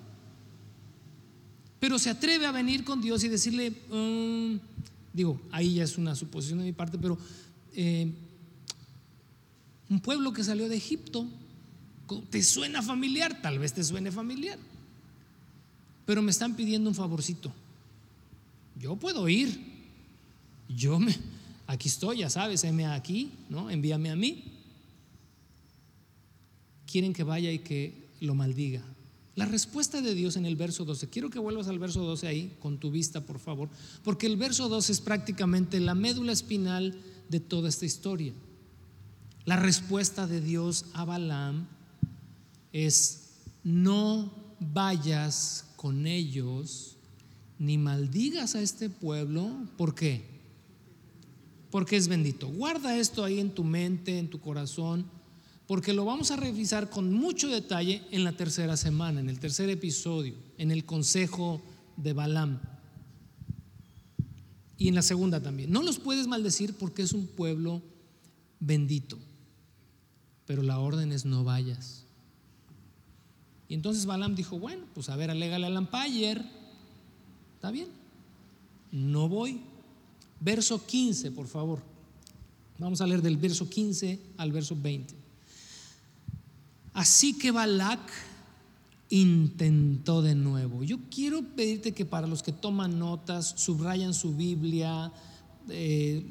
[1.80, 4.60] Pero se atreve a venir con Dios y decirle, mm",
[5.12, 7.18] digo, ahí ya es una suposición de mi parte, pero
[7.74, 8.12] eh,
[9.90, 11.26] un pueblo que salió de Egipto,
[12.30, 13.42] ¿te suena familiar?
[13.42, 14.58] Tal vez te suene familiar
[16.04, 17.52] pero me están pidiendo un favorcito.
[18.78, 19.71] Yo puedo ir.
[20.68, 21.16] Yo me,
[21.66, 23.70] aquí estoy, ya sabes, heme aquí, ¿no?
[23.70, 24.44] Envíame a mí.
[26.86, 28.82] Quieren que vaya y que lo maldiga.
[29.34, 32.56] La respuesta de Dios en el verso 12, quiero que vuelvas al verso 12 ahí,
[32.60, 33.70] con tu vista, por favor,
[34.04, 36.94] porque el verso 12 es prácticamente la médula espinal
[37.30, 38.34] de toda esta historia.
[39.46, 41.66] La respuesta de Dios a Balaam
[42.72, 43.30] es,
[43.64, 46.96] no vayas con ellos,
[47.58, 49.50] ni maldigas a este pueblo.
[49.78, 50.31] ¿Por qué?
[51.72, 52.48] Porque es bendito.
[52.48, 55.06] Guarda esto ahí en tu mente, en tu corazón,
[55.66, 59.70] porque lo vamos a revisar con mucho detalle en la tercera semana, en el tercer
[59.70, 61.62] episodio, en el consejo
[61.96, 62.60] de Balaam.
[64.76, 65.72] Y en la segunda también.
[65.72, 67.80] No los puedes maldecir porque es un pueblo
[68.60, 69.18] bendito.
[70.44, 72.04] Pero la orden es no vayas.
[73.66, 76.44] Y entonces Balaam dijo, bueno, pues a ver, alégale a Lampayer.
[77.54, 77.88] ¿Está bien?
[78.90, 79.71] No voy.
[80.42, 81.80] Verso 15, por favor.
[82.78, 85.14] Vamos a leer del verso 15 al verso 20.
[86.94, 88.00] Así que Balac
[89.08, 90.82] intentó de nuevo.
[90.82, 95.12] Yo quiero pedirte que para los que toman notas, subrayan su Biblia,
[95.68, 96.24] eh,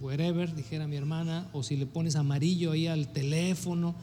[0.00, 3.94] wherever, dijera mi hermana, o si le pones amarillo ahí al teléfono,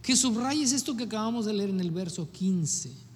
[0.00, 3.09] que subrayes esto que acabamos de leer en el verso 15.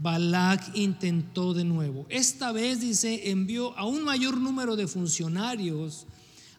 [0.00, 2.06] Balak intentó de nuevo.
[2.08, 6.06] Esta vez, dice, envió a un mayor número de funcionarios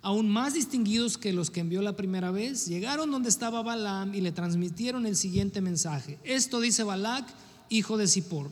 [0.02, 4.21] aún más distinguidos que los que envió la primera vez, llegaron donde estaba Balaam y
[4.21, 6.17] le transmitieron el siguiente mensaje.
[6.23, 7.28] Esto dice Balac,
[7.67, 8.50] hijo de Zippor.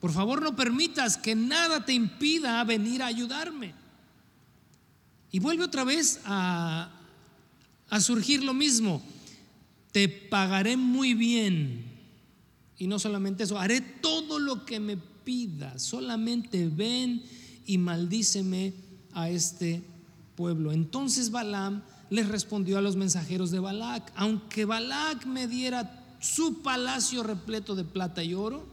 [0.00, 3.74] Por favor, no permitas que nada te impida venir a ayudarme.
[5.30, 6.90] Y vuelve otra vez a
[8.00, 9.02] surgir lo mismo.
[9.92, 11.89] Te pagaré muy bien.
[12.80, 15.82] Y no solamente eso, haré todo lo que me pidas.
[15.82, 17.22] Solamente ven
[17.66, 18.72] y maldíceme
[19.12, 19.82] a este
[20.34, 20.72] pueblo.
[20.72, 27.22] Entonces Balaam les respondió a los mensajeros de Balac, aunque Balac me diera su palacio
[27.22, 28.66] repleto de plata y oro,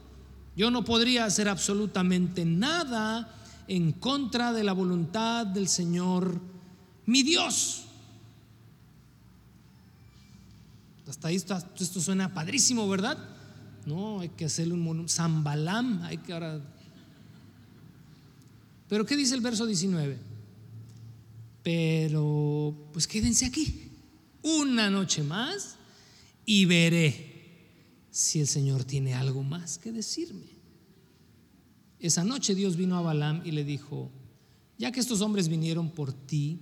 [0.56, 3.34] yo no podría hacer absolutamente nada
[3.68, 6.40] en contra de la voluntad del Señor,
[7.04, 7.84] mi Dios.
[11.06, 13.36] Hasta ahí esto suena padrísimo, ¿verdad?
[13.88, 15.12] No, hay que hacerle un monumento.
[15.12, 16.60] San Balam, hay que ahora.
[18.88, 20.28] Pero ¿qué dice el verso 19?
[21.68, 23.90] pero pues quédense aquí
[24.42, 25.76] una noche más
[26.46, 27.26] y veré
[28.10, 30.46] si el Señor tiene algo más que decirme.
[32.00, 34.10] Esa noche Dios vino a Balaam y le dijo,
[34.78, 36.60] ya que estos hombres vinieron por ti,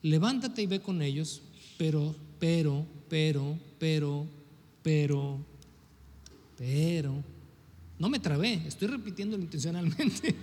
[0.00, 1.42] levántate y ve con ellos,
[1.76, 4.26] pero, pero, pero, pero,
[4.82, 5.44] pero,
[6.60, 7.24] pero,
[7.98, 10.34] no me trabé, estoy repitiendo intencionalmente,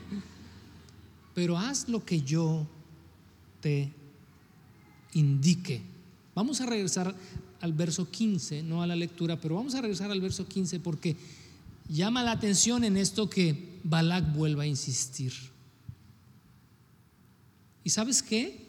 [1.35, 2.65] pero haz lo que yo
[3.61, 3.91] te
[5.13, 5.79] indique.
[6.33, 7.13] Vamos a regresar
[7.61, 11.15] al verso 15, no a la lectura, pero vamos a regresar al verso 15 porque
[11.87, 15.33] llama la atención en esto que Balak vuelva a insistir.
[17.83, 18.65] ¿Y sabes qué?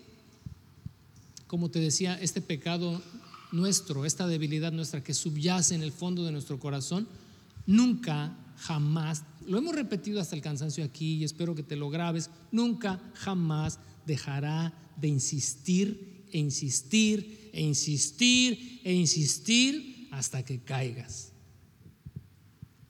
[1.47, 3.01] Como te decía, este pecado
[3.53, 7.09] nuestro, esta debilidad nuestra que subyace en el fondo de nuestro corazón,
[7.69, 12.31] nunca, jamás, lo hemos repetido hasta el cansancio aquí y espero que te lo grabes,
[12.51, 21.33] nunca, jamás dejará de insistir e insistir e insistir e insistir hasta que caigas.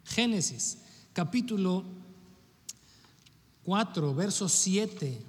[0.04, 0.78] Génesis
[1.12, 1.84] capítulo
[3.64, 5.22] 4, verso 7.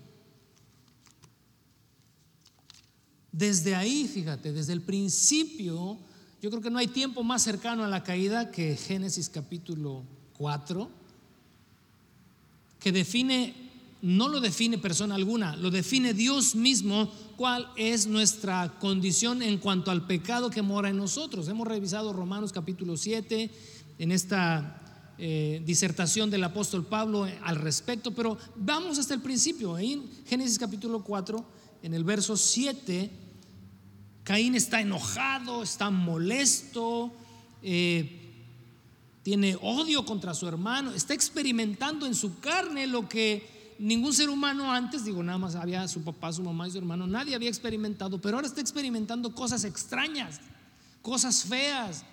[3.31, 5.97] Desde ahí, fíjate, desde el principio,
[6.41, 10.03] yo creo que no hay tiempo más cercano a la caída que Génesis capítulo
[10.37, 10.89] 4,
[12.79, 13.69] que define
[14.01, 19.91] no lo define persona alguna, lo define Dios mismo cuál es nuestra condición en cuanto
[19.91, 21.49] al pecado que mora en nosotros.
[21.49, 23.51] Hemos revisado Romanos capítulo 7
[23.97, 29.77] en esta eh, disertación del apóstol Pablo al respecto, pero vamos hasta el principio.
[29.77, 31.45] En Génesis capítulo 4,
[31.83, 33.09] en el verso 7,
[34.29, 37.11] Caín está enojado, está molesto,
[37.63, 38.31] eh,
[39.23, 44.71] tiene odio contra su hermano, está experimentando en su carne lo que ningún ser humano
[44.71, 48.21] antes, digo, nada más había su papá, su mamá y su hermano, nadie había experimentado,
[48.21, 50.39] pero ahora está experimentando cosas extrañas,
[51.01, 52.05] cosas feas,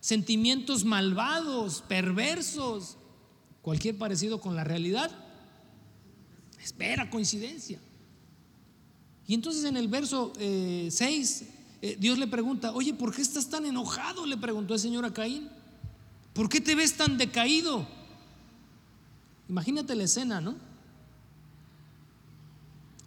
[0.00, 2.96] sentimientos malvados, perversos,
[3.60, 5.10] cualquier parecido con la realidad.
[6.62, 7.78] Espera coincidencia.
[9.26, 13.48] Y entonces en el verso 6, eh, eh, Dios le pregunta, oye, ¿por qué estás
[13.48, 14.26] tan enojado?
[14.26, 15.48] Le preguntó el Señor a Caín.
[16.32, 17.86] ¿Por qué te ves tan decaído?
[19.48, 20.56] Imagínate la escena, ¿no?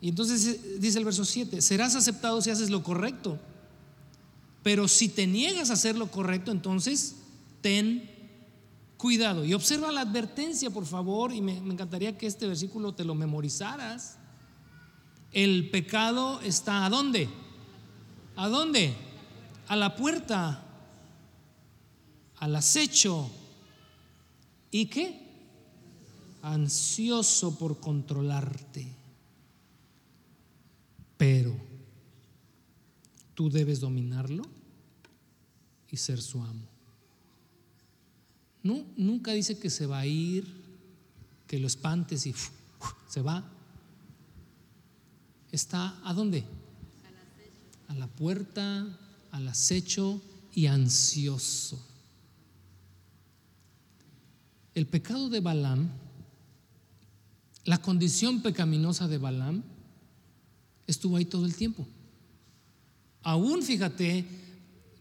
[0.02, 3.40] Y entonces eh, dice el verso 7, serás aceptado si haces lo correcto.
[4.64, 7.16] Pero si te niegas a hacer lo correcto, entonces
[7.62, 8.10] ten
[8.98, 9.46] cuidado.
[9.46, 14.18] Y observa la advertencia, por favor, y me, encantaría que este versículo te lo memorizaras.
[15.32, 17.30] El pecado está a dónde?
[18.36, 18.94] ¿A dónde?
[19.68, 20.64] A la puerta,
[22.38, 23.30] al acecho.
[24.72, 25.20] ¿Y qué?
[26.42, 29.02] Ansioso por controlarte
[31.22, 31.56] pero
[33.36, 34.42] tú debes dominarlo
[35.92, 36.68] y ser su amo.
[38.64, 40.48] Nunca dice que se va a ir,
[41.46, 42.34] que lo espantes y
[43.08, 43.48] se va.
[45.52, 46.44] Está a dónde?
[47.92, 48.88] A la puerta,
[49.32, 50.22] al acecho
[50.54, 51.78] y ansioso.
[54.74, 55.90] El pecado de Balaam,
[57.66, 59.62] la condición pecaminosa de Balaam,
[60.88, 61.86] estuvo ahí todo el tiempo.
[63.24, 64.26] Aún fíjate,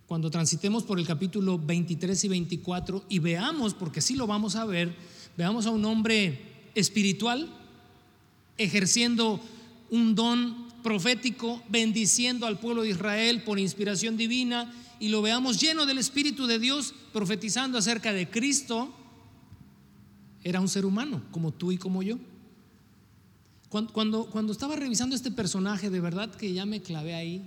[0.08, 4.64] cuando transitemos por el capítulo 23 y 24 y veamos, porque sí lo vamos a
[4.64, 4.96] ver,
[5.36, 6.40] veamos a un hombre
[6.74, 7.48] espiritual
[8.58, 9.40] ejerciendo
[9.90, 15.86] un don profético, bendiciendo al pueblo de Israel por inspiración divina, y lo veamos lleno
[15.86, 18.94] del Espíritu de Dios, profetizando acerca de Cristo,
[20.42, 22.18] era un ser humano, como tú y como yo.
[23.68, 27.42] Cuando, cuando, estaba revisando este personaje, de verdad que ya me clavé ahí,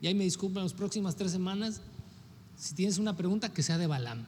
[0.00, 1.82] y ahí me disculpan las próximas tres semanas,
[2.56, 4.26] si tienes una pregunta, que sea de Balam.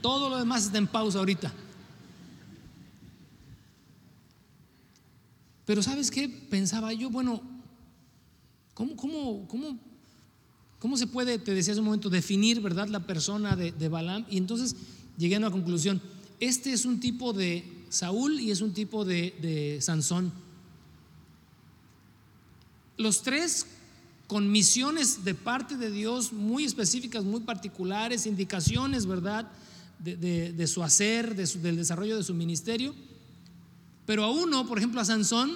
[0.00, 1.52] Todo lo demás está en pausa ahorita.
[5.70, 6.28] Pero ¿sabes qué?
[6.28, 7.40] Pensaba yo, bueno,
[8.74, 9.78] ¿cómo, cómo, cómo,
[10.80, 14.26] cómo se puede, te decía hace un momento, definir, ¿verdad?, la persona de, de Balaam.
[14.28, 14.74] Y entonces
[15.16, 16.02] llegué a una conclusión.
[16.40, 20.32] Este es un tipo de Saúl y es un tipo de, Sansón.
[22.96, 23.64] Los tres
[24.26, 29.48] con misiones de parte de Dios muy específicas, muy particulares, indicaciones, ¿verdad?,
[30.00, 32.92] de, su hacer, del desarrollo de su ministerio.
[34.10, 35.52] Pero a uno, por ejemplo, a Sansón,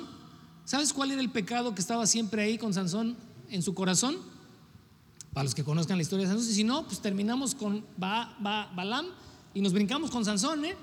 [0.64, 3.16] ¿sabes cuál era el pecado que estaba siempre ahí con Sansón
[3.50, 4.14] en su corazón?
[5.32, 8.36] Para los que conozcan la historia de Sansón, y si no, pues terminamos con ba,
[8.38, 9.06] ba, Balam
[9.54, 10.76] y nos brincamos con Sansón, ¿eh?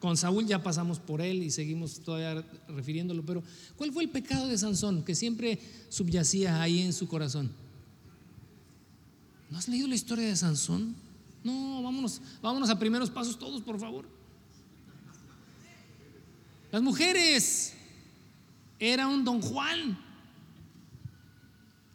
[0.00, 3.40] Con Saúl ya pasamos por él y seguimos todavía refiriéndolo, pero
[3.76, 7.52] ¿cuál fue el pecado de Sansón que siempre subyacía ahí en su corazón?
[9.48, 10.96] ¿No has leído la historia de Sansón?
[11.44, 14.15] No, vámonos, vámonos a primeros pasos todos, por favor.
[16.70, 17.74] Las mujeres.
[18.78, 19.98] Era un don Juan.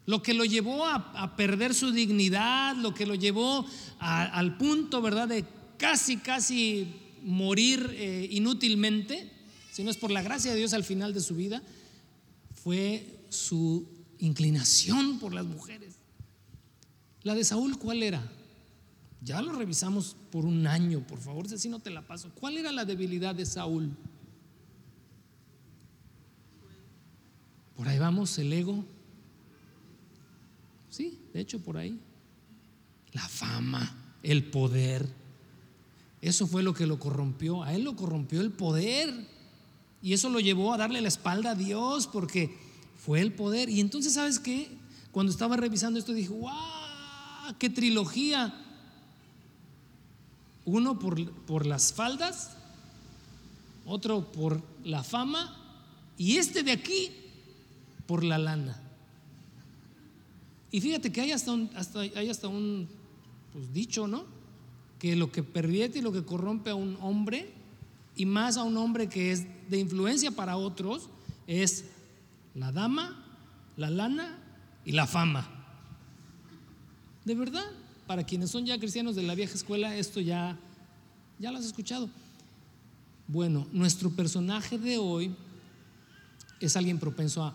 [0.06, 3.66] Lo que lo llevó a, perder su dignidad, lo que lo llevó
[4.00, 5.46] al punto, ¿verdad?, de
[5.78, 6.88] casi, casi
[7.24, 9.32] morir eh, inútilmente,
[9.72, 11.62] si no es por la gracia de Dios al final de su vida,
[12.64, 13.88] fue su
[14.20, 15.96] inclinación por las mujeres.
[17.24, 18.22] La de Saúl, ¿cuál era?
[19.22, 22.32] Ya lo revisamos por un año, por favor, si no te la paso.
[22.34, 23.96] ¿Cuál era la debilidad de Saúl?
[27.82, 28.86] Por ahí vamos, el ego.
[30.92, 32.00] Sí, de hecho, por ahí.
[33.12, 35.10] La fama, el poder.
[36.22, 37.64] Eso fue lo que lo corrompió.
[37.64, 39.28] A él lo corrompió el poder.
[40.00, 42.56] Y eso lo llevó a darle la espalda a Dios porque
[43.04, 43.68] fue el poder.
[43.68, 44.70] Y entonces, ¿sabes qué?
[45.12, 46.52] Cuando estaba revisando esto dije, ¡wow!
[47.58, 48.54] ¡Qué trilogía!
[50.66, 52.52] Uno por, por las faldas,
[53.88, 55.58] otro por la fama
[56.16, 57.21] y este de aquí
[58.08, 58.80] por la lana.
[60.72, 62.88] Y fíjate que hay hasta un, hasta, hay hasta un
[63.52, 64.24] pues, dicho, ¿no?
[65.00, 67.52] Que lo que pervierte y lo que corrompe a un hombre,
[68.16, 71.10] y más a un hombre que es de influencia para otros,
[71.48, 71.86] es
[72.56, 73.24] la dama,
[73.78, 74.38] la lana
[74.86, 75.50] y la fama.
[77.26, 77.66] De verdad,
[78.08, 80.58] para quienes son ya cristianos de la vieja escuela, esto ya,
[81.40, 82.10] ya lo has escuchado.
[83.28, 85.34] Bueno, nuestro personaje de hoy
[86.60, 87.54] es alguien propenso a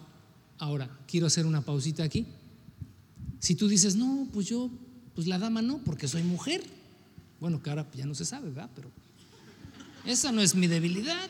[0.58, 2.26] Ahora, quiero hacer una pausita aquí.
[3.40, 4.70] Si tú dices, no, pues yo,
[5.14, 6.64] pues la dama no, porque soy mujer.
[7.40, 8.70] Bueno, que ahora ya no se sabe, ¿verdad?
[8.74, 8.90] Pero
[10.04, 11.28] esa no es mi debilidad.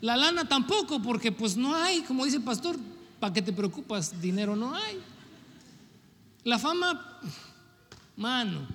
[0.00, 2.76] La lana tampoco, porque pues no hay, como dice el pastor,
[3.18, 4.20] ¿para qué te preocupas?
[4.20, 4.98] Dinero no hay.
[6.44, 7.20] La fama,
[8.16, 8.68] mano,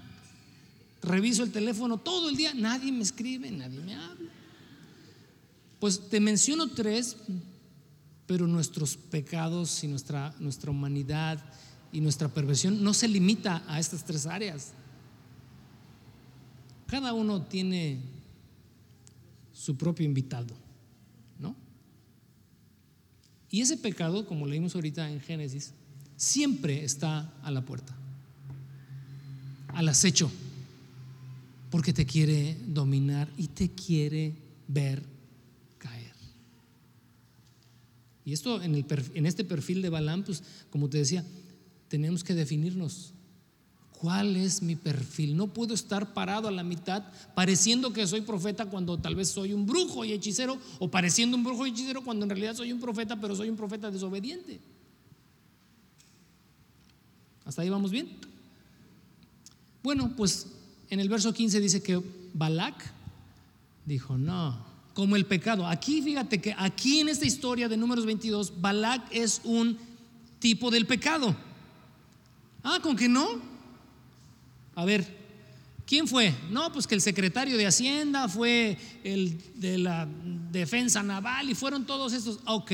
[1.04, 4.30] reviso el teléfono todo el día, nadie me escribe, nadie me habla.
[5.80, 7.18] Pues te menciono tres
[8.28, 11.44] pero nuestros pecados y nuestra, nuestra humanidad
[11.92, 14.74] y nuestra perversión no se limita a estas tres áreas.
[16.88, 18.00] Cada uno tiene
[19.54, 20.56] su propio invitado,
[21.40, 21.56] ¿no?
[23.50, 25.74] Y ese pecado, como leímos ahorita en Génesis,
[26.16, 27.96] siempre está a la puerta,
[29.70, 30.32] al acecho,
[31.70, 34.36] porque te quiere dominar y te quiere
[34.68, 35.04] ver
[38.26, 41.26] Y esto en, el, en este perfil de Balaam, pues como te decía,
[41.88, 43.14] tenemos que definirnos.
[44.02, 45.38] ¿Cuál es mi perfil?
[45.38, 47.04] No puedo estar parado a la mitad
[47.36, 51.44] pareciendo que soy profeta cuando tal vez soy un brujo y hechicero o pareciendo un
[51.44, 54.60] brujo y hechicero cuando en realidad soy un profeta pero soy un profeta desobediente.
[57.46, 58.10] ¿Hasta ahí vamos bien?
[59.84, 60.48] Bueno, pues
[60.90, 62.02] en el verso 15 dice que
[62.34, 62.92] Balak
[63.86, 65.68] dijo, no, como el pecado.
[65.68, 69.78] Aquí fíjate que aquí en esta historia de números 22, Balak es un
[70.40, 71.36] tipo del pecado.
[72.64, 73.28] Ah, con que no.
[74.76, 75.06] A ver,
[75.86, 76.34] ¿quién fue?
[76.50, 80.08] No, pues que el secretario de Hacienda fue el de la
[80.52, 82.40] defensa naval y fueron todos estos.
[82.46, 82.72] Ok,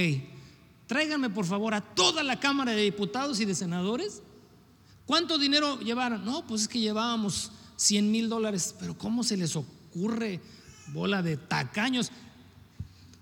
[0.88, 4.22] tráiganme por favor a toda la Cámara de Diputados y de Senadores.
[5.06, 6.26] ¿Cuánto dinero llevaron?
[6.26, 10.42] No, pues es que llevábamos 100 mil dólares, pero ¿cómo se les ocurre,
[10.94, 12.12] bola de tacaños?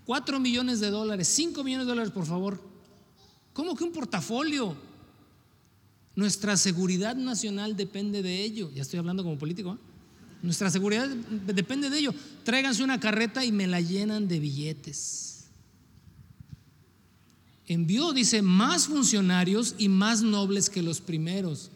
[0.04, 2.62] 4 millones de dólares, 5 millones de dólares, por favor.
[3.52, 4.76] ¿Cómo que un portafolio?
[6.14, 8.70] Nuestra seguridad nacional depende de ello.
[8.74, 9.74] Ya estoy hablando como político.
[9.74, 9.78] ¿eh?
[10.42, 12.14] Nuestra seguridad depende de ello.
[12.44, 15.46] Tráiganse una carreta y me la llenan de billetes.
[17.66, 21.70] Envió, dice, más funcionarios y más nobles que los primeros.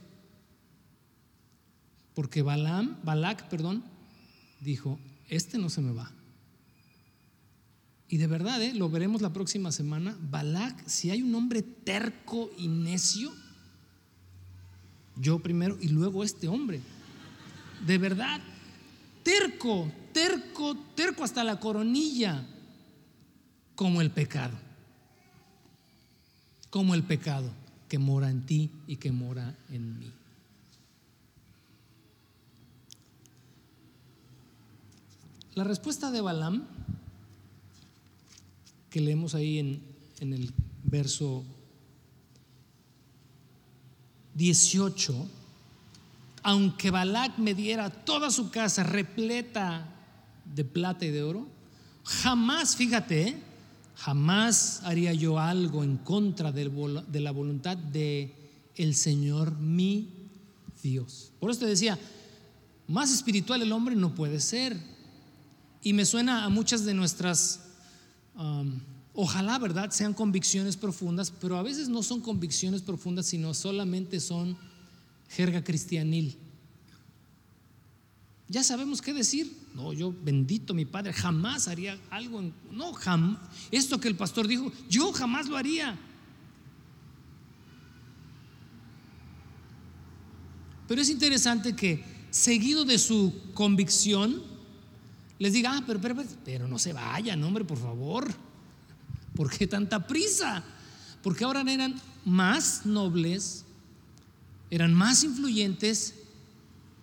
[2.14, 3.82] Porque Balaam, Balak, perdón,
[4.60, 4.98] dijo,
[5.30, 6.12] este no se me va.
[8.08, 8.74] Y de verdad, ¿eh?
[8.74, 10.18] lo veremos la próxima semana.
[10.20, 13.32] Balak, si hay un hombre terco y necio,
[15.16, 16.80] yo primero y luego este hombre.
[17.86, 18.40] De verdad,
[19.22, 22.44] terco, terco, terco hasta la coronilla,
[23.76, 24.58] como el pecado,
[26.68, 27.50] como el pecado
[27.88, 30.12] que mora en ti y que mora en mí.
[35.54, 36.64] La respuesta de Balaam,
[38.88, 39.82] que leemos ahí en,
[40.20, 40.52] en el
[40.84, 41.44] verso
[44.34, 45.28] 18,
[46.42, 49.86] aunque Balac me diera toda su casa repleta
[50.44, 51.46] de plata y de oro,
[52.04, 53.42] jamás, fíjate, ¿eh?
[53.96, 58.34] jamás haría yo algo en contra de la voluntad de
[58.76, 60.08] el Señor mi
[60.82, 61.32] Dios.
[61.38, 61.98] Por eso te decía,
[62.88, 64.76] más espiritual el hombre no puede ser.
[65.82, 67.60] Y me suena a muchas de nuestras,
[68.34, 68.80] um,
[69.14, 69.90] ojalá, ¿verdad?
[69.90, 74.56] Sean convicciones profundas, pero a veces no son convicciones profundas, sino solamente son
[75.28, 76.36] jerga cristianil.
[78.48, 79.56] Ya sabemos qué decir.
[79.74, 82.42] No, yo bendito mi padre, jamás haría algo.
[82.72, 83.38] no, jamás.
[83.70, 85.96] Esto que el pastor dijo, yo jamás lo haría.
[90.88, 94.42] Pero es interesante que seguido de su convicción,
[95.40, 96.14] les diga, ah, pero, pero,
[96.44, 98.30] pero no se vayan, hombre, por favor.
[99.34, 100.62] ¿Por qué tanta prisa?
[101.22, 103.64] Porque ahora eran más nobles,
[104.70, 106.14] eran más influyentes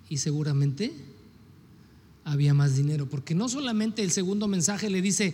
[0.08, 0.94] y seguramente
[2.26, 3.10] había más dinero.
[3.10, 5.34] Porque no solamente el segundo mensaje le dice,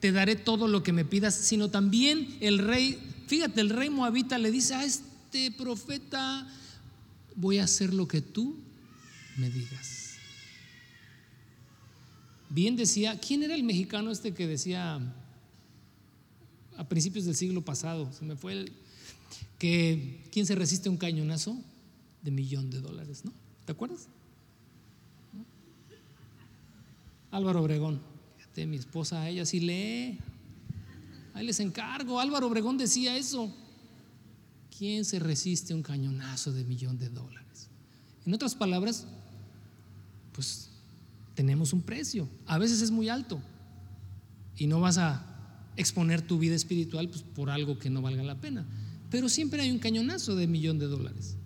[0.00, 4.38] te daré todo lo que me pidas, sino también el rey, fíjate, el rey moabita
[4.38, 6.48] le dice a este profeta,
[7.36, 8.56] voy a hacer lo que tú
[9.36, 9.97] me digas.
[12.50, 15.00] Bien decía, ¿quién era el mexicano este que decía
[16.76, 18.10] a principios del siglo pasado?
[18.12, 18.72] Se me fue el
[19.58, 21.56] que ¿quién se resiste a un cañonazo
[22.22, 23.24] de millón de dólares?
[23.24, 23.32] ¿no?
[23.64, 24.08] ¿Te acuerdas?
[27.30, 28.00] Álvaro Obregón,
[28.38, 30.18] fíjate, mi esposa, ella sí lee.
[31.34, 32.18] Ahí les encargo.
[32.18, 33.54] Álvaro Obregón decía eso.
[34.76, 37.68] ¿Quién se resiste a un cañonazo de millón de dólares?
[38.24, 39.06] En otras palabras,
[40.32, 40.67] pues
[41.38, 42.28] tenemos un precio.
[42.46, 43.40] A veces es muy alto
[44.56, 45.24] y no vas a
[45.76, 48.66] exponer tu vida espiritual pues, por algo que no valga la pena.
[49.08, 51.36] Pero siempre hay un cañonazo de millón de dólares.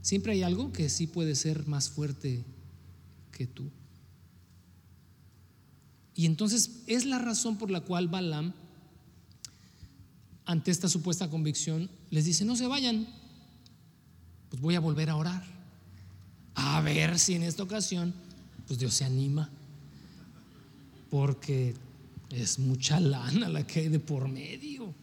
[0.00, 2.44] Siempre hay algo que sí puede ser más fuerte
[3.32, 3.68] que tú.
[6.14, 8.52] Y entonces es la razón por la cual Balaam,
[10.44, 13.08] ante esta supuesta convicción, les dice, no se vayan,
[14.50, 15.42] pues voy a volver a orar.
[16.54, 18.14] A ver si en esta ocasión,
[18.72, 19.50] pues Dios se anima.
[21.10, 21.74] Porque
[22.30, 24.94] es mucha lana la que hay de por medio.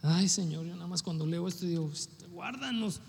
[0.00, 3.00] Ay, Señor, yo nada más cuando leo esto digo, este, guárdanos.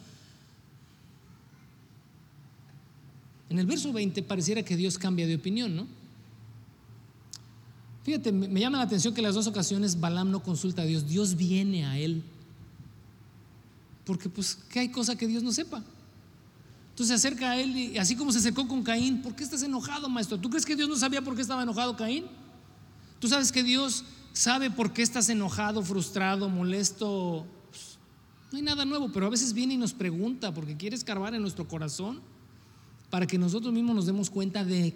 [3.49, 5.87] En el verso 20 pareciera que Dios cambia de opinión, ¿no?
[8.03, 11.37] Fíjate, me llama la atención que las dos ocasiones Balaam no consulta a Dios, Dios
[11.37, 12.21] viene a él.
[14.03, 15.81] Porque pues, ¿qué hay cosa que Dios no sepa?
[16.97, 19.61] Entonces se acerca a él y así como se acercó con Caín, ¿por qué estás
[19.61, 20.39] enojado, maestro?
[20.39, 22.25] ¿Tú crees que Dios no sabía por qué estaba enojado Caín?
[23.19, 27.45] ¿Tú sabes que Dios sabe por qué estás enojado, frustrado, molesto.
[27.69, 27.99] Pues,
[28.51, 31.41] no hay nada nuevo, pero a veces viene y nos pregunta porque quiere escarbar en
[31.43, 32.19] nuestro corazón
[33.11, 34.95] para que nosotros mismos nos demos cuenta de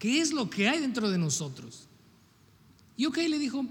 [0.00, 1.86] qué es lo que hay dentro de nosotros.
[2.96, 3.64] Y ok, le dijo,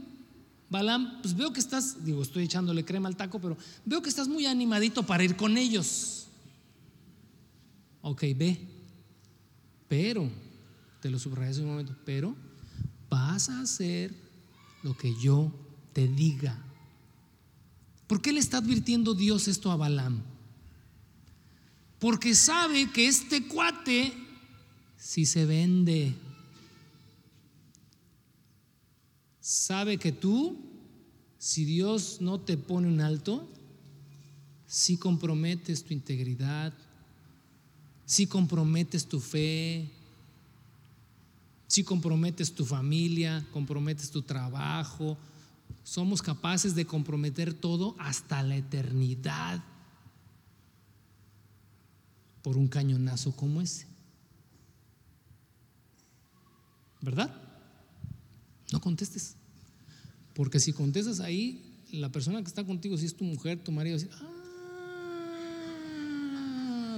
[0.70, 4.30] Balam, pues veo que estás, digo, estoy echándole crema al taco, pero veo que estás
[4.30, 6.17] muy animadito para ir con ellos.
[8.10, 8.58] Ok, ve,
[9.90, 10.30] pero,
[11.02, 12.38] te lo subrayé un momento, pero
[13.10, 14.16] vas a hacer
[14.82, 15.52] lo que yo
[15.92, 16.58] te diga.
[18.08, 20.24] ¿Por qué le está advirtiendo Dios esto a Balaam?
[22.00, 24.14] Porque sabe que este cuate,
[24.96, 26.16] si se vende,
[29.42, 30.64] sabe que tú
[31.38, 33.50] si Dios no te pone un alto,
[34.66, 36.74] si comprometes tu integridad,
[38.08, 39.86] si comprometes tu fe,
[41.68, 45.18] si comprometes tu familia, comprometes tu trabajo,
[45.84, 49.62] somos capaces de comprometer todo hasta la eternidad
[52.42, 53.86] por un cañonazo como ese.
[57.02, 57.30] ¿Verdad?
[58.72, 59.36] No contestes.
[60.34, 63.98] Porque si contestas ahí, la persona que está contigo, si es tu mujer, tu marido,
[63.98, 64.37] va ah,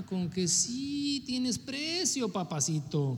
[0.09, 3.17] con que sí tienes precio, papacito.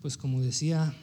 [0.00, 0.94] Pues como decía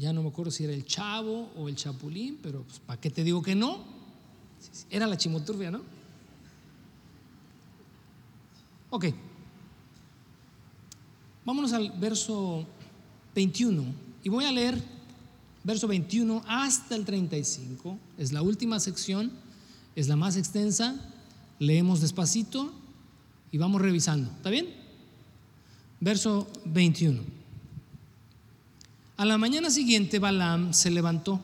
[0.00, 3.10] ya no me acuerdo si era el chavo o el chapulín, pero pues, ¿para qué
[3.10, 3.84] te digo que no?
[4.88, 5.82] Era la chimoturfia, ¿no?
[8.88, 9.06] Ok.
[11.44, 12.64] Vámonos al verso
[13.34, 13.84] 21
[14.22, 14.82] y voy a leer
[15.64, 17.98] verso 21 hasta el 35.
[18.18, 19.30] Es la última sección,
[19.96, 20.94] es la más extensa.
[21.58, 22.72] Leemos despacito
[23.52, 24.30] y vamos revisando.
[24.30, 24.68] ¿Está bien?
[26.00, 27.20] Verso 21.
[29.16, 31.40] A la mañana siguiente Balaam se levantó,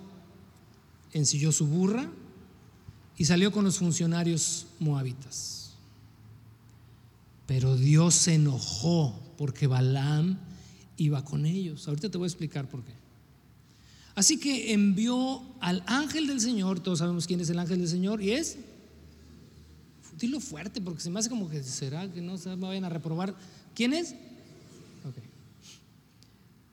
[1.13, 2.09] ensilló su burra
[3.19, 5.75] y salió con los funcionarios moabitas.
[7.47, 10.39] Pero Dios se enojó porque Balaam
[10.97, 11.87] iba con ellos.
[11.87, 12.93] Ahorita te voy a explicar por qué.
[14.17, 18.23] Así que envió al ángel del Señor, todos sabemos quién es el ángel del Señor,
[18.23, 18.57] y es,
[20.19, 23.35] dilo fuerte porque se me hace como que será que no se vayan a reprobar.
[23.75, 24.15] ¿Quién es?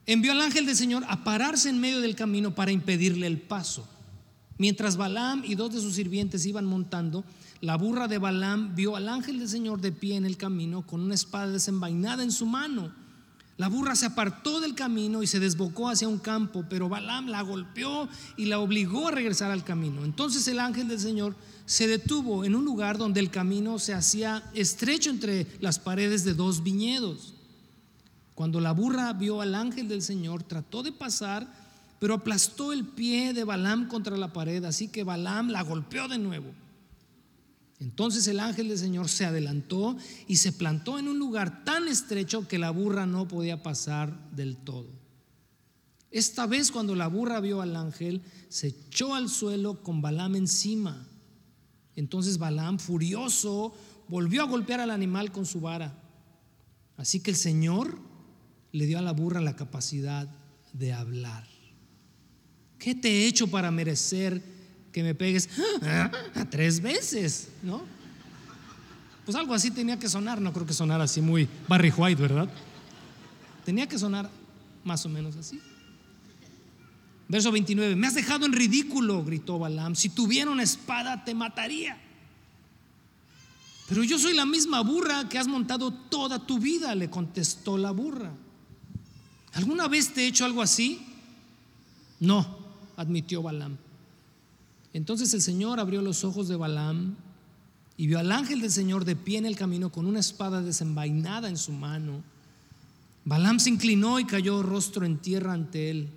[0.05, 3.87] envió al ángel del Señor a pararse en medio del camino para impedirle el paso.
[4.57, 7.23] Mientras Balaam y dos de sus sirvientes iban montando,
[7.61, 11.01] la burra de Balaam vio al ángel del Señor de pie en el camino con
[11.01, 12.93] una espada desenvainada en su mano.
[13.57, 17.41] La burra se apartó del camino y se desbocó hacia un campo, pero Balaam la
[17.43, 20.03] golpeó y la obligó a regresar al camino.
[20.03, 21.35] Entonces el ángel del Señor
[21.65, 26.33] se detuvo en un lugar donde el camino se hacía estrecho entre las paredes de
[26.33, 27.35] dos viñedos.
[28.33, 31.47] Cuando la burra vio al ángel del Señor, trató de pasar,
[31.99, 36.17] pero aplastó el pie de Balaam contra la pared, así que Balaam la golpeó de
[36.17, 36.51] nuevo.
[37.79, 39.97] Entonces el ángel del Señor se adelantó
[40.27, 44.57] y se plantó en un lugar tan estrecho que la burra no podía pasar del
[44.57, 44.87] todo.
[46.11, 51.07] Esta vez cuando la burra vio al ángel, se echó al suelo con Balaam encima.
[51.95, 53.73] Entonces Balaam, furioso,
[54.07, 55.99] volvió a golpear al animal con su vara.
[56.97, 57.97] Así que el Señor
[58.71, 60.29] le dio a la burra la capacidad
[60.71, 61.47] de hablar.
[62.77, 64.43] ¿Qué te he hecho para merecer
[64.93, 65.49] que me pegues
[66.49, 67.49] tres veces?
[67.61, 67.81] ¿No?
[69.25, 72.49] Pues algo así tenía que sonar, no creo que sonara así muy Barry White, ¿verdad?
[73.65, 74.29] Tenía que sonar
[74.83, 75.59] más o menos así.
[77.27, 81.97] Verso 29, me has dejado en ridículo, gritó Balaam, si tuviera una espada te mataría.
[83.87, 87.91] Pero yo soy la misma burra que has montado toda tu vida, le contestó la
[87.91, 88.31] burra.
[89.53, 91.01] ¿Alguna vez te he hecho algo así?
[92.19, 92.57] No,
[92.97, 93.77] admitió Balaam.
[94.93, 97.15] Entonces el Señor abrió los ojos de Balaam
[97.97, 101.49] y vio al ángel del Señor de pie en el camino con una espada desenvainada
[101.49, 102.23] en su mano.
[103.25, 106.09] Balaam se inclinó y cayó rostro en tierra ante él.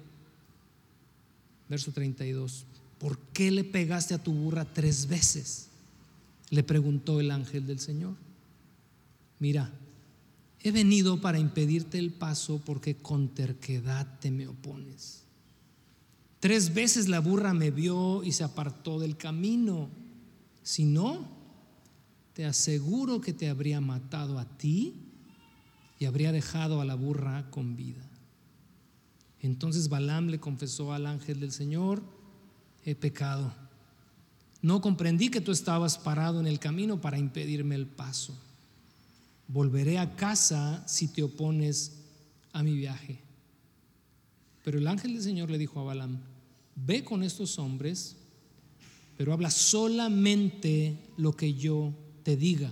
[1.68, 2.66] Verso 32.
[2.98, 5.68] ¿Por qué le pegaste a tu burra tres veces?
[6.50, 8.14] Le preguntó el ángel del Señor.
[9.38, 9.70] Mira,
[10.66, 15.22] He venido para impedirte el paso porque con terquedad te me opones.
[16.46, 19.90] Tres veces la burra me vio y se apartó del camino.
[20.62, 21.26] Si no,
[22.34, 24.94] te aseguro que te habría matado a ti
[25.98, 28.08] y habría dejado a la burra con vida.
[29.40, 32.00] Entonces Balaam le confesó al ángel del Señor,
[32.84, 33.52] he pecado.
[34.62, 38.32] No comprendí que tú estabas parado en el camino para impedirme el paso
[39.48, 42.04] volveré a casa si te opones
[42.52, 43.18] a mi viaje.
[44.62, 46.20] Pero el ángel del Señor le dijo a Balaam,
[46.76, 48.16] ve con estos hombres,
[49.16, 52.70] pero habla solamente lo que yo te diga.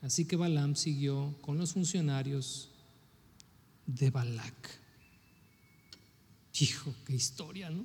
[0.00, 2.70] Así que Balaam siguió con los funcionarios
[3.86, 4.80] de Balac.
[6.60, 7.84] Hijo, qué historia, ¿no?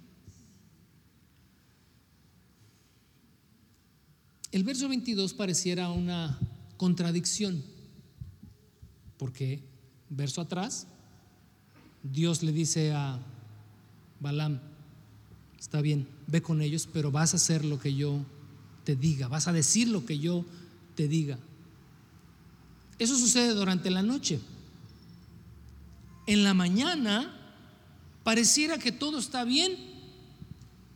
[4.52, 6.40] El verso 22 pareciera una
[6.78, 7.62] contradicción,
[9.18, 9.62] porque
[10.10, 10.88] verso atrás,
[12.02, 13.20] Dios le dice a
[14.20, 14.60] Balaam,
[15.60, 18.20] está bien, ve con ellos, pero vas a hacer lo que yo
[18.84, 20.46] te diga, vas a decir lo que yo
[20.96, 21.38] te diga.
[23.00, 24.40] Eso sucede durante la noche.
[26.26, 27.34] en la mañana
[28.24, 29.78] pareciera que todo está bien.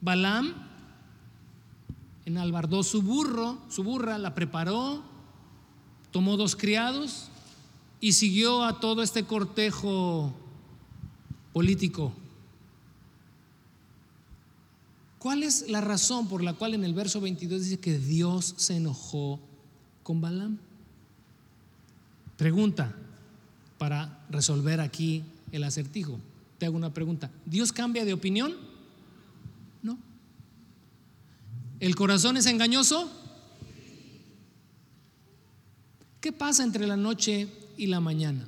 [0.01, 0.53] Balaam
[2.25, 5.03] enalbardó su burro, su burra, la preparó,
[6.11, 7.29] tomó dos criados
[7.99, 10.33] y siguió a todo este cortejo
[11.53, 12.13] político.
[15.21, 18.77] ¿Cuál es la razón por la cual en el verso 22 dice que Dios se
[18.77, 19.39] enojó
[20.01, 20.57] con Balaam?
[22.37, 22.95] Pregunta
[23.77, 26.19] para resolver aquí el acertijo.
[26.57, 27.29] Te hago una pregunta.
[27.45, 28.55] ¿Dios cambia de opinión?
[29.83, 29.99] No.
[31.79, 33.07] ¿El corazón es engañoso?
[36.19, 37.47] ¿Qué pasa entre la noche
[37.77, 38.47] y la mañana?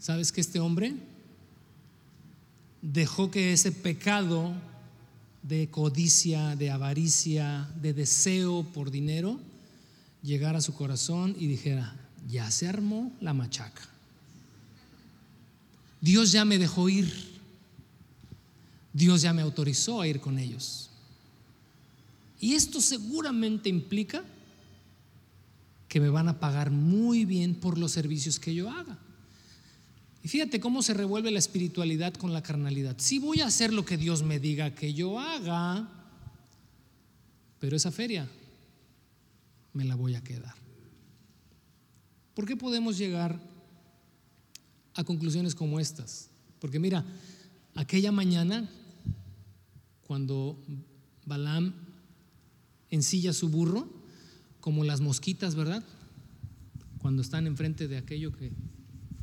[0.00, 0.96] ¿Sabes que este hombre
[2.82, 4.54] dejó que ese pecado
[5.42, 9.38] de codicia, de avaricia, de deseo por dinero,
[10.22, 11.96] llegara a su corazón y dijera,
[12.28, 13.82] ya se armó la machaca.
[16.00, 17.12] Dios ya me dejó ir.
[18.92, 20.90] Dios ya me autorizó a ir con ellos.
[22.40, 24.24] Y esto seguramente implica
[25.88, 28.98] que me van a pagar muy bien por los servicios que yo haga.
[30.28, 32.96] Fíjate cómo se revuelve la espiritualidad con la carnalidad.
[32.98, 35.88] Si voy a hacer lo que Dios me diga que yo haga,
[37.58, 38.28] pero esa feria
[39.72, 40.54] me la voy a quedar.
[42.34, 43.40] ¿Por qué podemos llegar
[44.96, 46.28] a conclusiones como estas?
[46.60, 47.06] Porque mira,
[47.74, 48.68] aquella mañana,
[50.06, 50.62] cuando
[51.24, 51.72] Balaam
[52.90, 53.88] ensilla su burro,
[54.60, 55.82] como las mosquitas, ¿verdad?
[56.98, 58.52] Cuando están enfrente de aquello que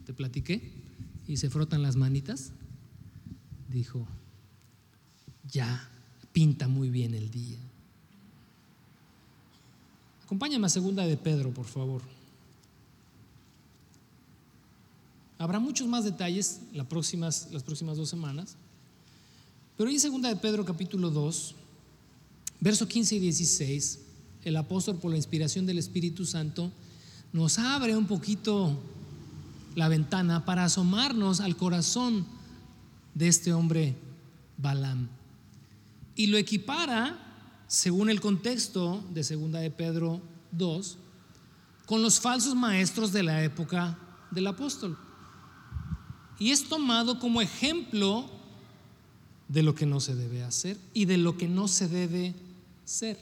[0.03, 0.84] te platiqué
[1.27, 2.51] y se frotan las manitas,
[3.69, 4.07] dijo,
[5.51, 5.89] ya
[6.31, 7.57] pinta muy bien el día.
[10.25, 12.01] Acompáñame a segunda de Pedro, por favor.
[15.37, 18.55] Habrá muchos más detalles las próximas, las próximas dos semanas.
[19.77, 21.55] Pero en segunda de Pedro capítulo 2,
[22.61, 23.99] verso 15 y 16,
[24.45, 26.71] el apóstol por la inspiración del Espíritu Santo
[27.33, 28.79] nos abre un poquito
[29.75, 32.25] la ventana para asomarnos al corazón
[33.13, 33.95] de este hombre
[34.57, 35.09] Balaam.
[36.15, 37.21] Y lo equipara
[37.67, 40.21] según el contexto de Segunda de Pedro
[40.51, 40.97] 2,
[41.85, 43.97] con los falsos maestros de la época
[44.31, 44.97] del apóstol.
[46.39, 48.29] Y es tomado como ejemplo
[49.47, 52.33] de lo que no se debe hacer y de lo que no se debe
[52.83, 53.17] ser.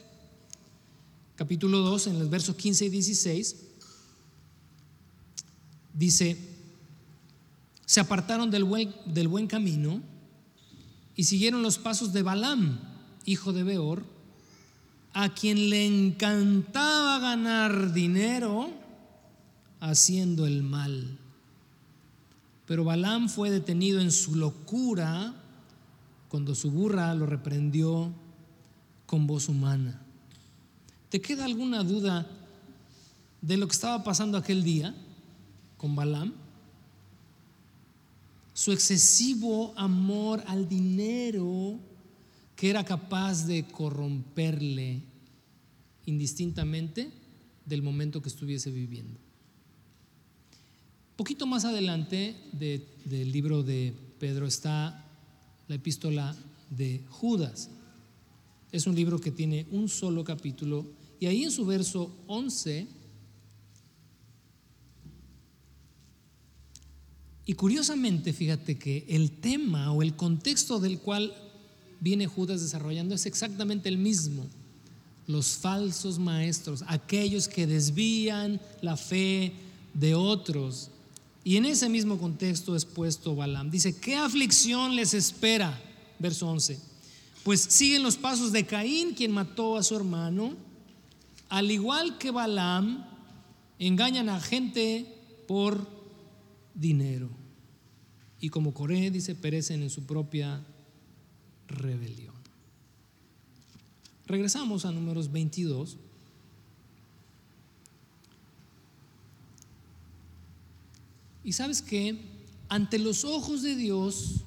[1.36, 3.56] Capítulo 2, en los versos 15 y 16,
[5.94, 6.38] dice,
[7.86, 10.02] se apartaron del buen, del buen camino
[11.16, 12.80] y siguieron los pasos de Balaam,
[13.26, 14.04] hijo de Beor,
[15.14, 18.72] a quien le encantaba ganar dinero
[19.80, 21.20] haciendo el mal.
[22.66, 25.36] Pero Balaam fue detenido en su locura
[26.30, 28.12] cuando su burra lo reprendió
[29.06, 30.02] con voz humana.
[31.10, 32.26] ¿Te queda alguna duda
[33.42, 34.96] de lo que estaba pasando aquel día
[35.84, 36.32] con Balaam?
[38.54, 41.78] Su excesivo amor al dinero
[42.56, 45.02] que era capaz de corromperle
[46.06, 47.12] indistintamente
[47.66, 49.20] del momento que estuviese viviendo.
[51.18, 55.06] Poquito más adelante del libro de Pedro está
[55.68, 56.34] la epístola
[56.70, 57.70] de Judas.
[58.72, 60.86] Es un libro que tiene un solo capítulo
[61.20, 62.88] y ahí en su verso 11,
[67.46, 71.34] y curiosamente fíjate que el tema o el contexto del cual
[72.00, 74.46] viene Judas desarrollando es exactamente el mismo.
[75.28, 79.54] Los falsos maestros, aquellos que desvían la fe
[79.94, 80.90] de otros.
[81.44, 83.70] Y en ese mismo contexto es puesto Balaam.
[83.70, 85.82] Dice, ¿qué aflicción les espera?
[86.20, 86.80] Verso 11.
[87.44, 90.56] Pues siguen los pasos de Caín, quien mató a su hermano.
[91.50, 93.06] Al igual que Balaam,
[93.80, 95.06] engañan a gente
[95.48, 95.93] por
[96.74, 97.30] dinero.
[98.40, 100.66] Y como Coré, dice, perecen en su propia
[101.68, 102.36] rebelión.
[104.26, 105.98] Regresamos a números 22.
[111.44, 112.18] Y sabes que
[112.70, 114.44] ante los ojos de Dios,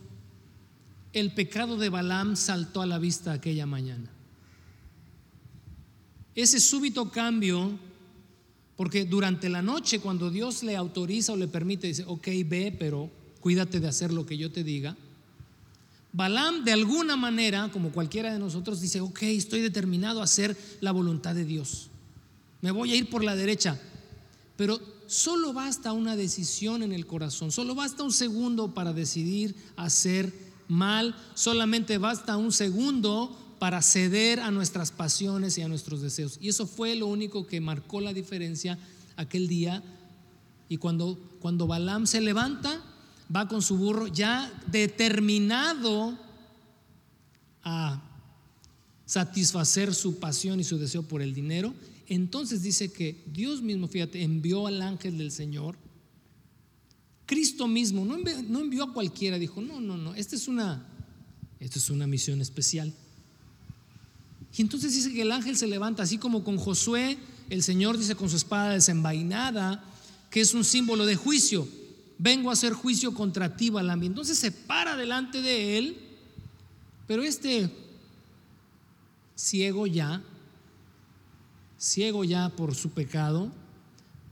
[1.12, 4.10] el pecado de Balaam saltó a la vista aquella mañana.
[6.34, 7.78] Ese súbito cambio,
[8.76, 13.10] porque durante la noche cuando Dios le autoriza o le permite, dice, ok, ve, pero
[13.40, 14.96] cuídate de hacer lo que yo te diga,
[16.16, 20.90] Balaam de alguna manera, como cualquiera de nosotros, dice, ok, estoy determinado a hacer la
[20.90, 21.88] voluntad de Dios.
[22.62, 23.78] Me voy a ir por la derecha.
[24.56, 30.32] Pero solo basta una decisión en el corazón, solo basta un segundo para decidir hacer
[30.68, 36.38] mal, solamente basta un segundo para ceder a nuestras pasiones y a nuestros deseos.
[36.40, 38.78] Y eso fue lo único que marcó la diferencia
[39.16, 39.82] aquel día.
[40.68, 42.82] Y cuando, cuando Balaam se levanta,
[43.34, 46.18] va con su burro ya determinado
[47.62, 48.02] a
[49.04, 51.74] satisfacer su pasión y su deseo por el dinero,
[52.08, 55.76] entonces dice que Dios mismo, fíjate, envió al ángel del Señor.
[57.24, 60.86] Cristo mismo, no envió, a cualquiera, dijo, no, no, no, esta es una,
[61.58, 62.92] esta es una misión especial.
[64.56, 67.18] Y entonces dice que el ángel se levanta, así como con Josué,
[67.50, 69.84] el Señor dice con su espada desenvainada,
[70.30, 71.68] que es un símbolo de juicio.
[72.18, 74.02] Vengo a hacer juicio contra ti, Balaam.
[74.04, 75.98] Entonces se para delante de él,
[77.06, 77.70] pero este
[79.34, 80.22] ciego ya,
[81.78, 83.52] ciego ya por su pecado,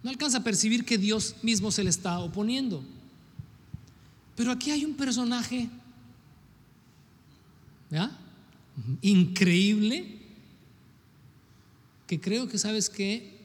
[0.02, 2.82] no alcanza a percibir que Dios mismo se le está oponiendo.
[4.36, 5.68] Pero aquí hay un personaje
[9.02, 10.18] increíble
[12.06, 13.38] que creo que sabes que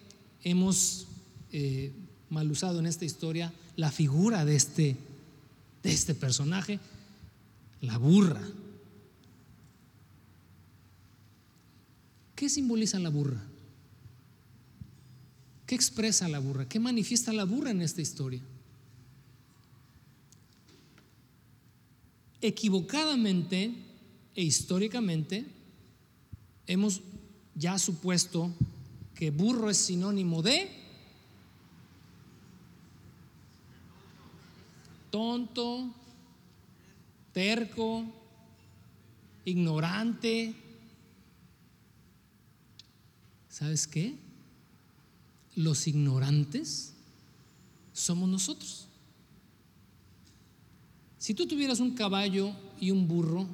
[0.43, 1.07] hemos
[1.51, 1.91] eh,
[2.29, 4.97] mal usado en esta historia la figura de este,
[5.83, 6.79] de este personaje,
[7.81, 8.41] la burra.
[12.35, 13.41] ¿Qué simboliza la burra?
[15.65, 16.67] ¿Qué expresa la burra?
[16.67, 18.41] ¿Qué manifiesta la burra en esta historia?
[22.41, 23.88] Equivocadamente
[24.35, 25.45] e históricamente
[26.67, 27.01] hemos
[27.55, 28.51] ya supuesto
[29.15, 30.69] que burro es sinónimo de
[35.09, 35.93] tonto,
[37.33, 38.05] terco,
[39.45, 40.53] ignorante.
[43.49, 44.15] ¿Sabes qué?
[45.59, 46.93] los ignorantes
[47.91, 48.87] somos nosotros.
[51.17, 53.45] Si tú tuvieras un caballo y un burro,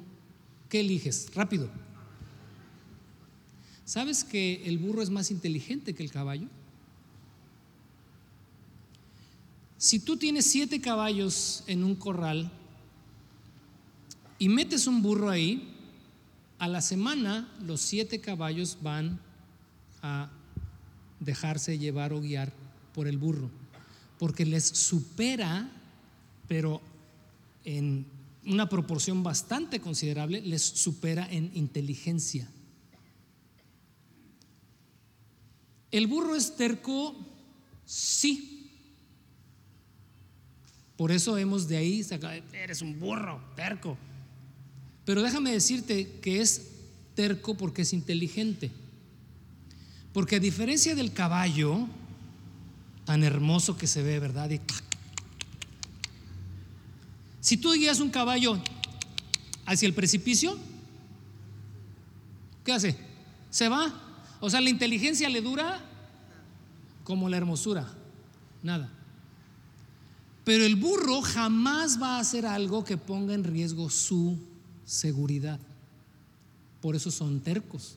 [0.68, 1.34] ¿qué eliges?
[1.34, 1.68] Rápido.
[3.84, 6.48] ¿Sabes que el burro es más inteligente que el caballo?
[9.78, 12.50] Si tú tienes siete caballos en un corral
[14.38, 15.72] y metes un burro ahí,
[16.58, 19.20] a la semana los siete caballos van
[20.02, 20.30] a
[21.20, 22.52] dejarse llevar o guiar
[22.94, 23.50] por el burro,
[24.18, 25.70] porque les supera,
[26.48, 26.80] pero
[27.64, 28.06] en
[28.46, 32.48] una proporción bastante considerable, les supera en inteligencia.
[35.90, 37.16] ¿El burro es terco?
[37.84, 38.70] Sí.
[40.96, 43.96] Por eso hemos de ahí sacado, eres un burro, terco.
[45.04, 46.70] Pero déjame decirte que es
[47.14, 48.70] terco porque es inteligente.
[50.12, 51.86] Porque a diferencia del caballo,
[53.04, 54.50] tan hermoso que se ve, ¿verdad?
[57.46, 58.60] Si tú guías un caballo
[59.66, 60.58] hacia el precipicio,
[62.64, 62.96] ¿qué hace?
[63.50, 63.94] Se va.
[64.40, 65.80] O sea, la inteligencia le dura
[67.04, 67.88] como la hermosura,
[68.64, 68.90] nada.
[70.42, 74.36] Pero el burro jamás va a hacer algo que ponga en riesgo su
[74.84, 75.60] seguridad.
[76.80, 77.94] Por eso son tercos.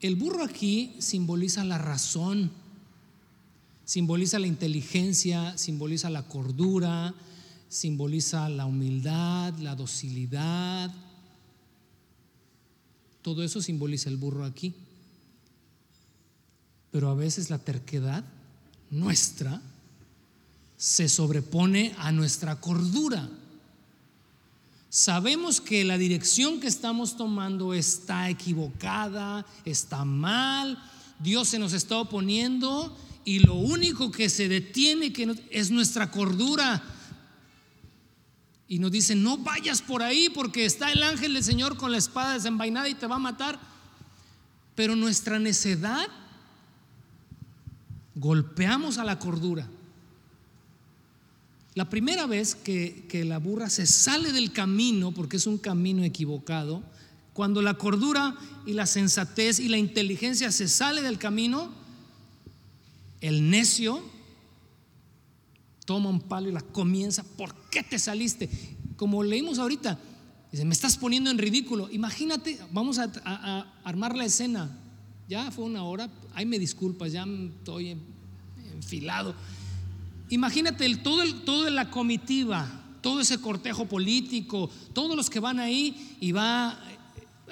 [0.00, 2.52] El burro aquí simboliza la razón,
[3.90, 7.12] simboliza la inteligencia, simboliza la cordura,
[7.68, 10.94] simboliza la humildad, la docilidad.
[13.20, 14.74] Todo eso simboliza el burro aquí.
[16.92, 18.22] Pero a veces la terquedad
[18.92, 19.60] nuestra
[20.76, 23.28] se sobrepone a nuestra cordura.
[24.88, 30.80] Sabemos que la dirección que estamos tomando está equivocada, está mal,
[31.18, 36.82] Dios se nos está oponiendo y lo único que se detiene que es nuestra cordura.
[38.68, 41.98] Y nos dice, no vayas por ahí porque está el ángel del Señor con la
[41.98, 43.58] espada desenvainada y te va a matar.
[44.74, 46.06] Pero nuestra necedad
[48.14, 49.68] golpeamos a la cordura.
[51.74, 56.82] La primera vez que, la burra se sale del camino, porque es un camino equivocado,
[57.32, 61.72] cuando la cordura y la sensatez y la inteligencia se sale del camino,
[63.20, 64.02] el necio
[65.84, 68.48] toma un palo y la comienza, ¿por qué te saliste?
[68.96, 69.98] Como leímos ahorita,
[70.52, 71.90] dice, me estás poniendo en ridículo.
[71.90, 74.70] Imagínate, vamos a, armar la escena.
[75.28, 77.96] Ya fue una hora, ay me disculpas, ya estoy
[78.72, 79.34] enfilado.
[80.28, 82.68] Imagínate el, todo, el, toda la comitiva,
[83.00, 86.78] todo ese cortejo político, todos los que van ahí y va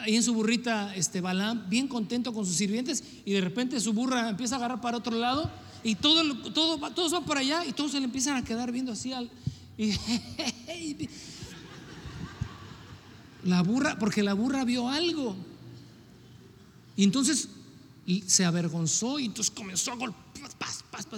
[0.00, 3.92] ahí en su burrita este Balaam, bien contento con sus sirvientes, y de repente su
[3.92, 5.50] burra empieza a agarrar para otro lado,
[5.84, 8.92] y todo, todo, todos van para allá, y todos se le empiezan a quedar viendo
[8.92, 9.30] así al.
[13.44, 15.36] La burra, porque la burra vio algo.
[16.96, 17.48] Y entonces
[18.26, 20.28] se avergonzó y entonces comenzó a golpear,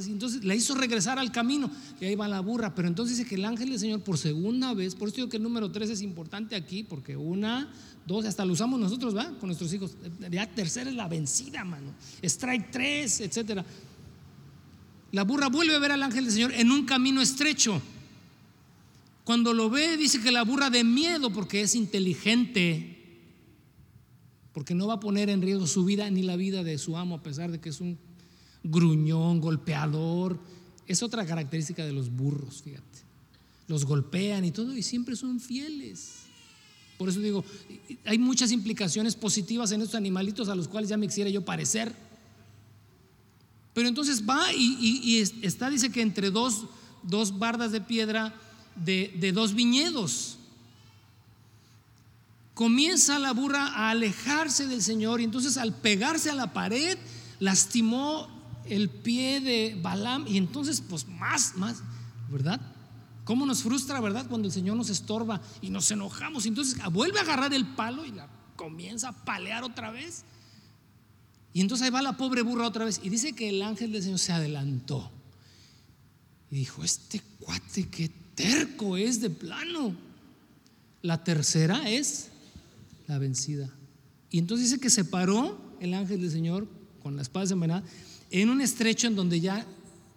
[0.06, 1.70] y entonces la hizo regresar al camino.
[2.00, 2.74] Y ahí va la burra.
[2.74, 5.38] Pero entonces dice que el ángel del Señor por segunda vez, por eso digo que
[5.38, 7.72] el número 3 es importante aquí, porque una,
[8.06, 9.30] dos, hasta lo usamos nosotros, ¿va?
[9.38, 9.96] Con nuestros hijos.
[10.30, 11.94] Ya tercera es la vencida, mano.
[12.22, 13.64] Strike 3, etcétera.
[15.12, 17.80] La burra vuelve a ver al ángel del Señor en un camino estrecho.
[19.24, 22.96] Cuando lo ve, dice que la burra de miedo porque es inteligente,
[24.52, 27.16] porque no va a poner en riesgo su vida ni la vida de su amo,
[27.16, 27.98] a pesar de que es un
[28.62, 30.38] gruñón, golpeador.
[30.86, 32.98] Es otra característica de los burros, fíjate.
[33.68, 36.19] Los golpean y todo y siempre son fieles.
[37.00, 37.42] Por eso digo,
[38.04, 41.94] hay muchas implicaciones positivas en estos animalitos a los cuales ya me quisiera yo parecer.
[43.72, 46.66] Pero entonces va y, está, dice que entre dos,
[47.02, 48.34] dos bardas de piedra
[48.76, 50.36] de, de dos viñedos
[52.52, 56.98] comienza la burra a alejarse del Señor y entonces al pegarse a la pared
[57.38, 58.28] lastimó
[58.66, 61.78] el pie de Balaam y entonces pues más, más,
[62.30, 62.60] ¿verdad?
[63.30, 64.26] ¿Cómo nos frustra, verdad?
[64.28, 66.46] Cuando el Señor nos estorba y nos enojamos.
[66.46, 70.24] Entonces vuelve a agarrar el palo y la comienza a palear otra vez.
[71.52, 73.00] Y entonces ahí va la pobre burra otra vez.
[73.04, 75.12] Y dice que el ángel del Señor se adelantó.
[76.50, 79.94] Y dijo, este cuate qué terco es de plano.
[81.00, 82.30] La tercera es
[83.06, 83.70] la vencida.
[84.32, 86.66] Y entonces dice que se paró el ángel del Señor
[87.00, 87.84] con la espada desenvainada
[88.32, 89.64] en un estrecho en donde ya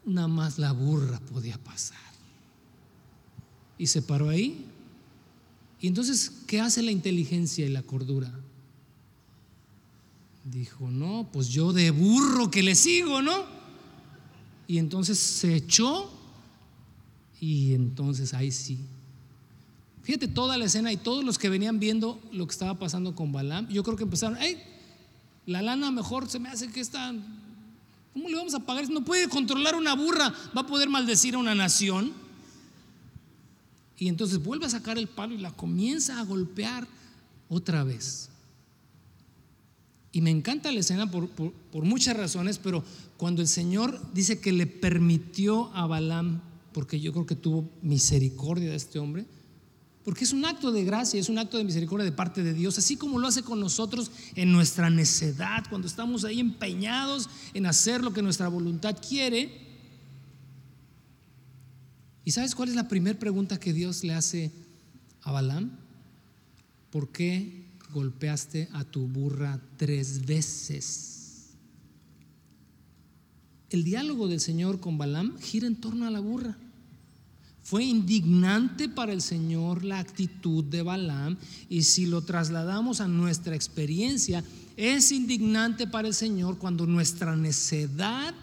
[0.03, 2.12] nada más la burra podía pasar.
[3.83, 4.63] Y se paró ahí.
[5.81, 8.31] Y entonces, ¿qué hace la inteligencia y la cordura?
[10.45, 13.43] Dijo, no, pues yo de burro que le sigo, ¿no?
[14.69, 16.09] Y entonces se echó
[17.41, 18.79] y entonces ahí sí.
[20.03, 23.33] Fíjate toda la escena y todos los que venían viendo lo que estaba pasando con
[23.33, 24.63] Balaam, yo creo que empezaron, hey,
[25.45, 27.13] la lana mejor se me hace que está
[28.13, 28.89] ¿Cómo le vamos a pagar?
[28.89, 32.22] No puede controlar una burra, va a poder maldecir a una nación.
[33.97, 36.87] Y entonces vuelve a sacar el palo y la comienza a golpear
[37.49, 38.29] otra vez.
[40.11, 41.27] Y me encanta la escena por,
[41.83, 42.83] muchas razones, pero
[43.17, 46.41] cuando el Señor dice que le permitió a Balaam,
[46.71, 49.25] porque yo creo que tuvo misericordia de este hombre,
[50.03, 52.77] porque es un acto de gracia, es un acto de misericordia de parte de Dios,
[52.77, 58.03] así como lo hace con nosotros en nuestra necedad, cuando estamos ahí empeñados en hacer
[58.03, 59.72] lo que nuestra voluntad quiere.
[62.25, 64.51] ¿Y sabes cuál es la primera pregunta que Dios le hace
[65.21, 65.71] a Balaam?
[66.89, 71.13] ¿Por qué golpeaste a tu burra tres veces?
[73.69, 76.55] El diálogo del Señor con Balaam gira en torno a la burra.
[77.63, 81.37] Fue indignante para el Señor la actitud de Balaam
[81.69, 84.43] y si lo trasladamos a nuestra experiencia,
[84.77, 88.35] es indignante para el Señor cuando nuestra necedad,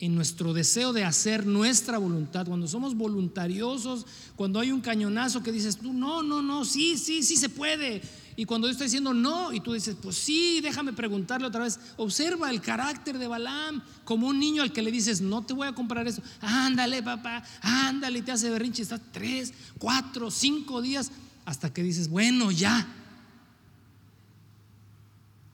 [0.00, 5.50] en nuestro deseo de hacer nuestra voluntad, cuando somos voluntariosos, cuando hay un cañonazo que
[5.50, 8.02] dices tú, no, no, no, sí, sí, sí se puede,
[8.36, 11.80] y cuando yo estoy diciendo no, y tú dices, pues sí, déjame preguntarle otra vez,
[11.96, 15.66] observa el carácter de Balaam como un niño al que le dices, no te voy
[15.66, 21.10] a comprar eso, ándale papá, ándale, y te hace berrinche, estás tres, cuatro, cinco días,
[21.44, 22.86] hasta que dices, bueno, ya.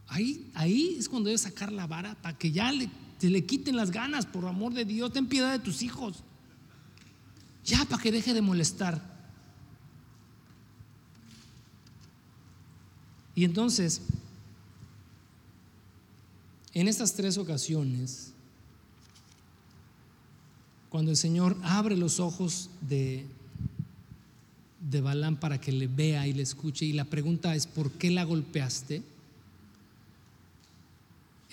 [0.09, 3.77] Ahí, ahí es cuando debes sacar la vara para que ya le, te le quiten
[3.77, 6.23] las ganas, por amor de Dios, ten piedad de tus hijos.
[7.65, 9.01] Ya, para que deje de molestar.
[13.35, 14.03] Y entonces,
[16.73, 18.33] en estas tres ocasiones,
[20.91, 23.27] cuando el Señor abre los ojos de,
[24.91, 28.11] de Balaam para que le vea y le escuche, y la pregunta es, ¿por qué
[28.11, 29.03] la golpeaste?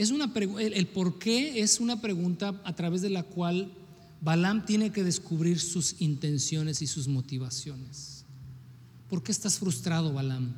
[0.02, 3.72] Es una el, el por qué es una pregunta a través de la cual
[4.20, 8.26] Balaam tiene que descubrir sus intenciones y sus motivaciones.
[9.12, 10.56] ¿Por qué estás frustrado, Balaam?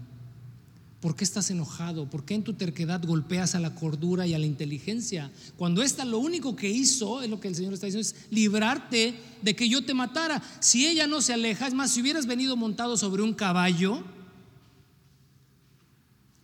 [1.02, 2.10] ¿Por qué estás enojado?
[2.10, 5.30] ¿Por qué en tu terquedad golpeas a la cordura y a la inteligencia?
[5.58, 9.14] Cuando esta lo único que hizo, es lo que el Señor está diciendo, es librarte
[9.42, 10.42] de que yo te matara.
[10.62, 14.06] Si ella no se aleja, es más, si hubieras venido montado sobre un caballo,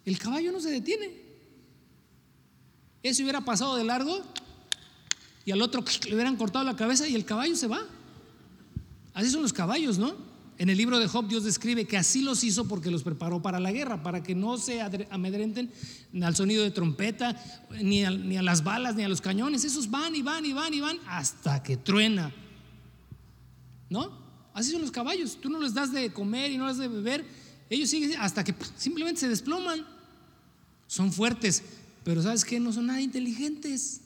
[0.03, 1.18] el caballo no se detiene.
[3.03, 4.23] Ese hubiera pasado de largo
[5.45, 7.81] y al otro le hubieran cortado la cabeza y el caballo se va.
[9.13, 10.15] Así son los caballos, ¿no?
[10.59, 13.61] En el libro de Job Dios describe que así los hizo porque los preparó para
[13.61, 15.71] la guerra, para que no se amedrenten
[16.21, 17.41] al sonido de trompeta,
[17.81, 19.63] ni a, ni a las balas, ni a los cañones.
[19.63, 22.33] Esos van y van y van y van hasta que truena.
[23.89, 24.11] ¿No?
[24.53, 25.37] Así son los caballos.
[25.39, 27.25] Tú no les das de comer y no les das de beber.
[27.69, 29.85] Ellos siguen hasta que simplemente se desploman.
[30.87, 31.63] Son fuertes,
[32.03, 32.59] pero ¿sabes qué?
[32.59, 34.01] No son nada inteligentes.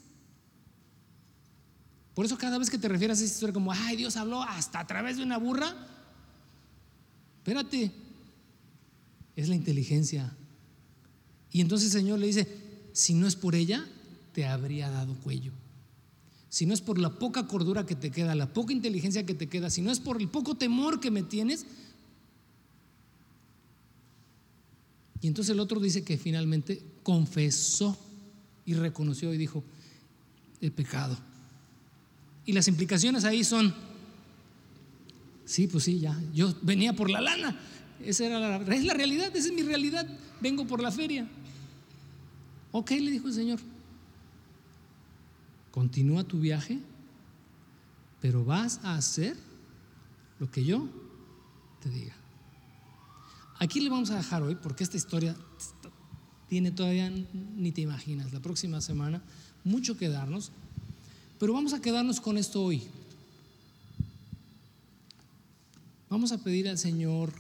[2.14, 4.80] Por eso cada vez que te refieres a esa historia como, ay, Dios habló hasta
[4.80, 5.76] a través de una burra,
[7.38, 7.92] espérate,
[9.36, 10.36] es la inteligencia.
[11.52, 12.48] Y entonces el Señor le dice,
[12.94, 13.88] si no es por ella,
[14.34, 15.52] te habría dado cuello.
[16.50, 19.50] Si no es por la poca cordura que te queda, la poca inteligencia que te
[19.50, 21.66] queda, si no es por el poco temor que me tienes.
[25.20, 27.98] Y entonces el otro dice que finalmente confesó
[28.66, 29.64] y reconoció y dijo,
[30.62, 31.18] he pecado.
[32.46, 33.74] Y las implicaciones ahí son,
[35.46, 37.60] sí, pues sí, ya, yo venía por la lana,
[38.02, 40.08] esa era la, es la realidad, esa es mi realidad,
[40.42, 41.28] vengo por la feria.
[42.72, 43.60] Ok, le dijo el Señor,
[45.72, 46.80] continúa tu viaje,
[48.20, 49.38] pero vas a hacer
[50.40, 50.88] lo que yo
[51.82, 52.16] te diga.
[53.60, 55.36] Aquí le vamos a dejar hoy, porque esta historia
[56.54, 57.12] tiene todavía,
[57.58, 59.24] ni te imaginas, la próxima semana,
[59.64, 60.52] mucho que darnos.
[61.40, 62.84] Pero vamos a quedarnos con esto hoy.
[66.12, 67.34] Vamos a pedir al Señor,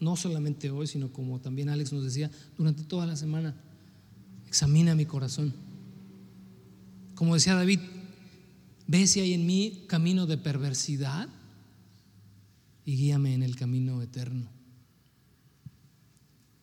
[0.00, 3.54] no solamente hoy, sino como también Alex nos decía, durante toda la semana,
[4.48, 5.54] examina mi corazón.
[7.14, 7.78] Como decía David,
[8.88, 11.28] ve si hay en mí camino de perversidad
[12.84, 14.48] y guíame en el camino eterno.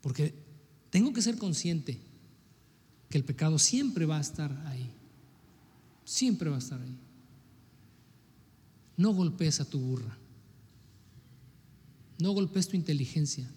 [0.01, 0.48] Porque
[0.89, 1.99] tengo que ser consciente
[3.09, 4.89] que el pecado siempre va a estar ahí.
[6.05, 6.97] Siempre va a estar ahí.
[8.97, 10.17] No golpes a tu burra.
[12.19, 13.49] No golpes tu inteligencia,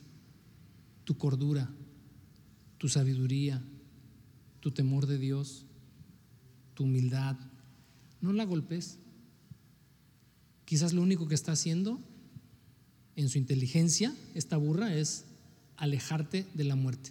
[1.04, 1.68] tu cordura,
[2.78, 3.60] tu sabiduría,
[4.60, 5.64] tu temor de Dios,
[6.74, 7.36] tu humildad.
[8.20, 8.98] No la golpes.
[10.64, 11.98] Quizás lo único que está haciendo
[13.16, 15.24] en su inteligencia, esta burra, es
[15.76, 17.10] alejarte de la muerte.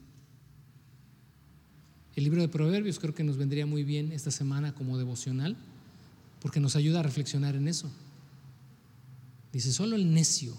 [2.16, 5.55] El libro de Proverbios creo que nos vendría muy bien esta semana como devocional,
[6.41, 7.89] porque nos ayuda a reflexionar en eso.
[9.53, 10.55] Dice, solo el necio,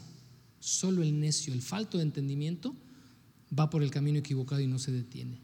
[0.61, 2.75] solo el necio, el falto de entendimiento,
[3.59, 5.39] va por el camino equivocado y no se detiene.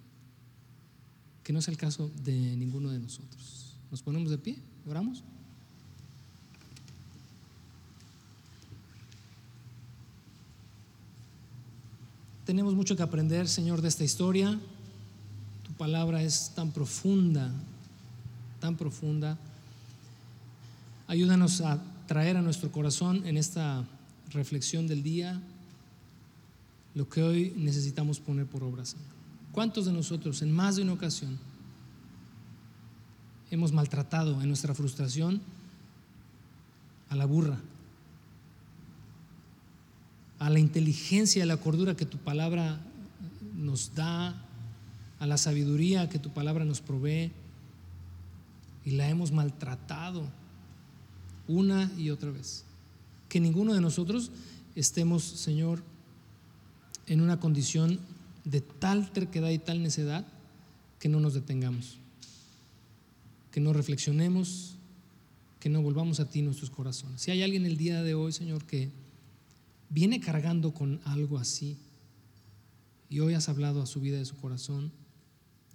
[1.43, 3.75] Que no es el caso de ninguno de nosotros.
[3.91, 5.23] Nos ponemos de pie, oramos.
[12.45, 14.59] Tenemos mucho que aprender, Señor, de esta historia
[15.79, 17.51] palabra es tan profunda,
[18.61, 19.39] tan profunda.
[21.07, 23.85] Ayúdanos a traer a nuestro corazón en esta
[24.31, 25.41] reflexión del día
[26.95, 29.07] lo que hoy necesitamos poner por obra, Señor.
[29.53, 31.39] ¿Cuántos de nosotros en más de una ocasión
[33.51, 35.41] hemos maltratado en nuestra frustración
[37.09, 37.59] a la burra,
[40.39, 42.81] a la inteligencia y a la cordura que tu palabra
[43.57, 44.48] nos da
[45.19, 47.33] a la sabiduría que tu palabra nos provee
[48.85, 50.25] y la hemos maltratado
[51.47, 52.65] una y otra vez.
[53.29, 54.31] Que ninguno de nosotros
[54.75, 55.83] estemos, Señor,
[57.07, 58.01] en una condición
[58.45, 60.27] de tal terquedad y tal necedad
[60.99, 61.99] que no nos detengamos,
[63.51, 64.77] que no reflexionemos,
[65.61, 67.21] que no volvamos a ti nuestros corazones.
[67.21, 68.91] Si hay alguien el día de hoy, Señor, que
[69.91, 71.77] viene cargando con algo así
[73.11, 74.93] y hoy has hablado a su vida de su corazón,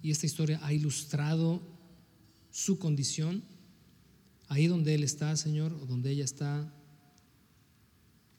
[0.04, 1.62] y esta historia ha ilustrado
[2.50, 3.42] su condición,
[4.48, 6.70] ahí donde Él está, Señor, o donde ella está,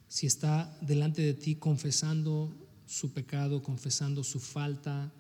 [0.08, 2.54] si está delante de ti confesando
[2.86, 5.12] su pecado, confesando su falta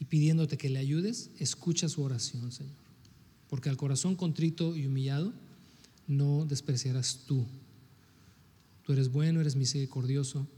[0.00, 2.74] y pidiéndote que le ayudes, escucha su oración, Señor.
[3.48, 5.32] Porque al corazón contrito y humillado
[6.08, 7.46] no despreciarás tú.
[8.82, 10.48] Tú eres bueno, eres misericordioso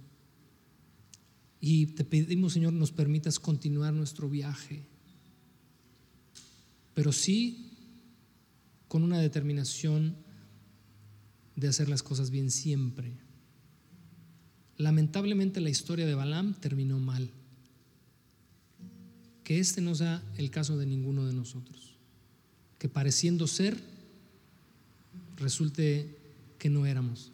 [1.61, 4.83] y te pedimos, Señor, nos permitas continuar nuestro viaje,
[6.95, 7.73] pero sí
[8.87, 10.17] con una determinación
[11.57, 13.13] de hacer las cosas bien siempre.
[14.77, 17.31] Lamentablemente la historia de Balaam terminó mal.
[19.43, 21.97] Que este no sea el caso de ninguno de nosotros.
[22.79, 23.77] Que pareciendo ser,
[25.37, 26.17] resulte
[26.59, 27.33] que no éramos.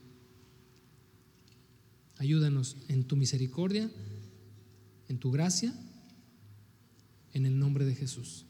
[2.17, 3.91] Ayúdanos en tu misericordia
[5.09, 5.73] en tu gracia,
[7.33, 8.47] en el nombre de Jesús.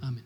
[0.00, 0.24] Amén.